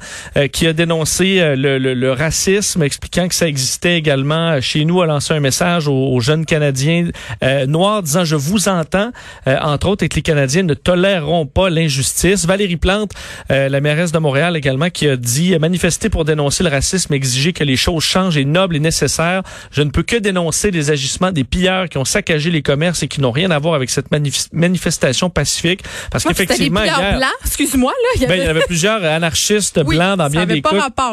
qui 0.51 0.65
a 0.67 0.73
dénoncé 0.73 1.39
le, 1.55 1.77
le- 1.77 1.93
le 1.93 2.11
racisme, 2.11 2.81
expliquant 2.83 3.27
que 3.27 3.35
ça 3.35 3.47
existait 3.47 3.97
également 3.97 4.16
euh, 4.25 4.61
chez 4.61 4.85
nous, 4.85 5.01
a 5.01 5.05
lancé 5.05 5.33
un 5.33 5.39
message 5.39 5.87
aux, 5.87 5.93
aux 6.13 6.19
jeunes 6.19 6.45
Canadiens 6.45 7.09
euh, 7.43 7.65
noirs 7.65 8.03
disant 8.03 8.25
je 8.25 8.35
vous 8.35 8.67
entends, 8.69 9.11
euh, 9.47 9.57
entre 9.61 9.87
autres, 9.89 10.03
et 10.03 10.09
que 10.09 10.15
les 10.15 10.21
Canadiens 10.21 10.63
ne 10.63 10.73
toléreront 10.73 11.45
pas 11.45 11.69
l'injustice. 11.69 12.45
Valérie 12.45 12.77
Plante, 12.77 13.11
euh, 13.51 13.69
la 13.69 13.81
mairesse 13.81 14.11
de 14.11 14.19
Montréal 14.19 14.55
également, 14.57 14.89
qui 14.89 15.07
a 15.07 15.15
dit 15.17 15.57
manifester 15.59 16.09
pour 16.09 16.25
dénoncer 16.25 16.63
le 16.63 16.69
racisme, 16.69 17.13
exiger 17.13 17.53
que 17.53 17.63
les 17.63 17.75
choses 17.77 18.03
changent 18.03 18.37
est 18.37 18.45
noble 18.45 18.75
et 18.75 18.79
nécessaire. 18.79 19.43
Je 19.71 19.81
ne 19.81 19.89
peux 19.89 20.03
que 20.03 20.15
dénoncer 20.15 20.71
les 20.71 20.91
agissements 20.91 21.31
des 21.31 21.43
pilleurs 21.43 21.89
qui 21.89 21.97
ont 21.97 22.05
saccagé 22.05 22.49
les 22.51 22.61
commerces 22.61 23.03
et 23.03 23.07
qui 23.07 23.21
n'ont 23.21 23.31
rien 23.31 23.51
à 23.51 23.59
voir 23.59 23.73
avec 23.75 23.89
cette 23.89 24.11
manif- 24.11 24.47
manifestation 24.53 25.29
pacifique. 25.29 25.81
Parce 26.11 26.23
des 26.23 26.29
qu'effectivement, 26.29 26.83
hier, 26.83 27.19
excuse-moi 27.45 27.91
là, 27.91 28.09
il 28.15 28.23
y 28.23 28.25
ben, 28.25 28.35
il 28.35 28.39
avait- 28.41 28.47
y 28.47 28.49
avait 28.49 28.65
plusieurs 28.65 29.03
anarchistes 29.03 29.79
Oui, 29.85 29.95
blancs 29.95 30.17
dans 30.17 30.23
ça 30.25 30.29
bien 30.29 30.45
des 30.45 30.61
cas 30.61 30.69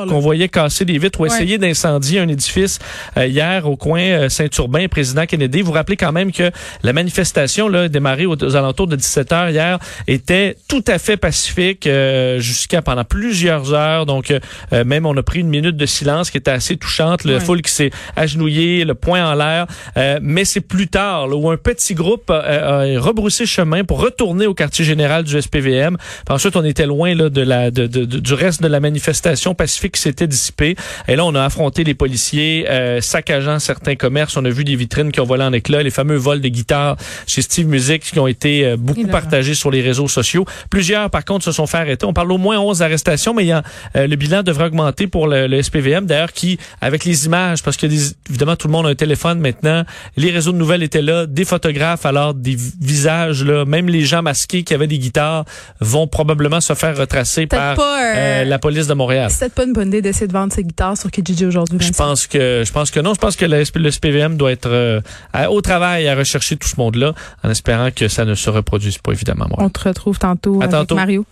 qu'on 0.08 0.20
voyait 0.20 0.48
casser 0.48 0.84
des 0.84 0.98
vitres 0.98 1.20
ou 1.20 1.24
Ouais. 1.24 1.28
essayer 1.28 1.56
d'incendier 1.58 2.20
un 2.20 2.28
édifice 2.28 2.78
hier 3.16 3.68
au 3.68 3.76
coin 3.76 4.00
euh, 4.00 4.28
Saint-Urbain, 4.28 4.86
président 4.88 5.26
Kennedy. 5.26 5.60
Vous 5.60 5.66
vous 5.68 5.72
rappelez 5.72 5.96
quand 5.96 6.12
même 6.12 6.32
que 6.32 6.50
la 6.82 6.92
manifestation 6.92 7.68
là 7.68 7.88
démarrée 7.88 8.26
aux, 8.26 8.36
aux 8.36 8.56
alentours 8.56 8.86
de 8.86 8.96
17 8.96 9.32
heures 9.32 9.48
hier 9.50 9.78
était 10.06 10.56
tout 10.68 10.84
à 10.86 10.98
fait 10.98 11.16
pacifique 11.16 11.86
euh, 11.86 12.38
jusqu'à 12.40 12.82
pendant 12.82 13.04
plusieurs 13.04 13.72
heures. 13.74 14.06
Donc 14.06 14.30
euh, 14.30 14.40
euh, 14.72 14.84
même 14.84 15.06
on 15.06 15.16
a 15.16 15.22
pris 15.22 15.40
une 15.40 15.48
minute 15.48 15.76
de 15.76 15.86
silence 15.86 16.30
qui 16.30 16.38
était 16.38 16.50
assez 16.50 16.76
touchante. 16.76 17.24
La 17.24 17.34
Ouais. 17.34 17.40
foule 17.40 17.62
qui 17.62 17.72
s'est 17.72 17.90
agenouillée, 18.16 18.84
le 18.84 18.94
poing 18.94 19.24
en 19.28 19.34
l'air. 19.34 19.66
Euh, 19.96 20.18
mais 20.22 20.44
c'est 20.44 20.60
plus 20.60 20.88
tard 20.88 21.26
là, 21.26 21.36
où 21.36 21.50
un 21.50 21.56
petit 21.56 21.94
groupe 21.94 22.30
euh, 22.30 22.96
a 22.96 23.00
rebroussé 23.00 23.44
chemin 23.46 23.84
pour 23.84 24.00
retourner 24.00 24.46
au 24.46 24.54
quartier 24.54 24.84
général 24.84 25.24
du 25.24 25.40
SPVM. 25.40 25.96
Puis 25.96 26.34
ensuite, 26.34 26.56
on 26.56 26.64
était 26.64 26.86
loin 26.86 27.14
là, 27.14 27.28
de 27.28 27.40
la, 27.42 27.70
de, 27.70 27.86
de- 27.86 28.04
de- 28.04 28.18
du 28.20 28.34
reste 28.34 28.62
de 28.62 28.68
la 28.68 28.80
manifestation 28.80 29.54
pacifique 29.54 29.92
qui 29.94 30.00
s'était 30.00 30.26
dissipée. 30.26 30.76
Et 31.08 31.16
là, 31.16 31.24
on 31.24 31.34
a 31.34 31.42
affronté 31.44 31.84
les 31.84 31.94
policiers 31.94 32.66
euh, 32.84 33.00
saccageant 33.00 33.58
certains 33.58 33.96
commerces. 33.96 34.36
On 34.36 34.44
a 34.44 34.50
vu 34.50 34.64
des 34.64 34.76
vitrines 34.76 35.10
qui 35.12 35.20
ont 35.20 35.24
volé 35.24 35.42
en 35.44 35.52
éclats, 35.52 35.82
les 35.82 35.90
fameux 35.90 36.16
vols 36.16 36.40
de 36.40 36.48
guitares 36.48 36.96
chez 37.26 37.42
Steve 37.42 37.66
Music 37.66 38.02
qui 38.02 38.18
ont 38.18 38.26
été 38.26 38.64
euh, 38.66 38.76
beaucoup 38.76 39.06
partagés 39.06 39.54
sur 39.54 39.70
les 39.70 39.80
réseaux 39.80 40.08
sociaux. 40.08 40.44
Plusieurs, 40.70 41.10
par 41.10 41.24
contre, 41.24 41.44
se 41.44 41.52
sont 41.52 41.66
fait 41.66 41.78
arrêter. 41.78 42.04
On 42.06 42.12
parle 42.12 42.32
au 42.32 42.38
moins 42.38 42.58
11 42.58 42.82
arrestations, 42.82 43.34
mais 43.34 43.44
il 43.44 43.48
y 43.48 43.52
a, 43.52 43.62
euh, 43.96 44.06
le 44.06 44.16
bilan 44.16 44.42
devrait 44.42 44.66
augmenter 44.66 45.06
pour 45.06 45.26
le, 45.26 45.46
le 45.46 45.62
SPVM. 45.62 46.06
D'ailleurs, 46.06 46.32
qui, 46.32 46.58
avec 46.80 47.04
les 47.04 47.26
images, 47.26 47.62
parce 47.62 47.76
que 47.76 47.86
des- 47.86 48.12
évidemment, 48.28 48.56
tout 48.56 48.68
le 48.68 48.72
monde 48.72 48.86
a 48.86 48.90
un 48.90 48.94
téléphone 48.94 49.40
maintenant, 49.40 49.84
les 50.16 50.30
réseaux 50.30 50.52
de 50.52 50.58
nouvelles 50.58 50.82
étaient 50.82 51.02
là, 51.02 51.26
des 51.26 51.44
photographes, 51.44 52.06
alors 52.06 52.34
des 52.34 52.54
vi- 52.56 52.72
visages, 52.80 53.44
là, 53.44 53.64
même 53.64 53.88
les 53.88 54.02
gens 54.02 54.22
masqués 54.22 54.62
qui 54.62 54.74
avaient 54.74 54.86
des 54.86 54.98
guitares 54.98 55.44
vont 55.80 56.06
probablement 56.06 56.60
se 56.60 56.74
faire 56.74 56.96
retracer 56.96 57.46
par 57.46 57.74
pas, 57.76 58.02
euh, 58.02 58.14
euh, 58.16 58.44
la 58.44 58.58
police 58.58 58.86
de 58.86 58.94
Montréal. 58.94 59.30
C'est 59.30 59.52
pas 59.52 59.64
une 59.64 59.72
bonne 59.72 59.88
idée 59.88 60.02
d'essayer 60.02 60.26
de 60.26 60.32
vendre 60.32 60.52
ses 60.52 60.64
guitares 60.64 60.96
sur 60.96 61.10
Kijiji 61.10 61.46
aujourd'hui. 61.46 61.78
Je 61.80 61.92
pense 61.92 62.26
que 62.26 62.62
je 62.66 62.72
pense 62.74 62.90
que 62.90 63.00
non. 63.00 63.14
Je 63.14 63.20
pense 63.20 63.36
que 63.36 63.46
le, 63.46 63.64
SP 63.64 63.78
le 63.78 63.90
SPVM 63.90 64.36
doit 64.36 64.52
être 64.52 64.68
euh, 64.68 65.00
au 65.48 65.60
travail 65.60 66.08
à 66.08 66.14
rechercher 66.14 66.56
tout 66.56 66.68
ce 66.68 66.78
monde-là, 66.78 67.14
en 67.42 67.50
espérant 67.50 67.90
que 67.94 68.08
ça 68.08 68.24
ne 68.24 68.34
se 68.34 68.50
reproduise 68.50 68.98
pas 68.98 69.12
évidemment. 69.12 69.46
Moi. 69.48 69.58
On 69.60 69.70
te 69.70 69.88
retrouve 69.88 70.18
tantôt 70.18 70.60
À 70.60 70.64
avec 70.64 70.72
tantôt. 70.72 70.96
Mario. 70.96 71.24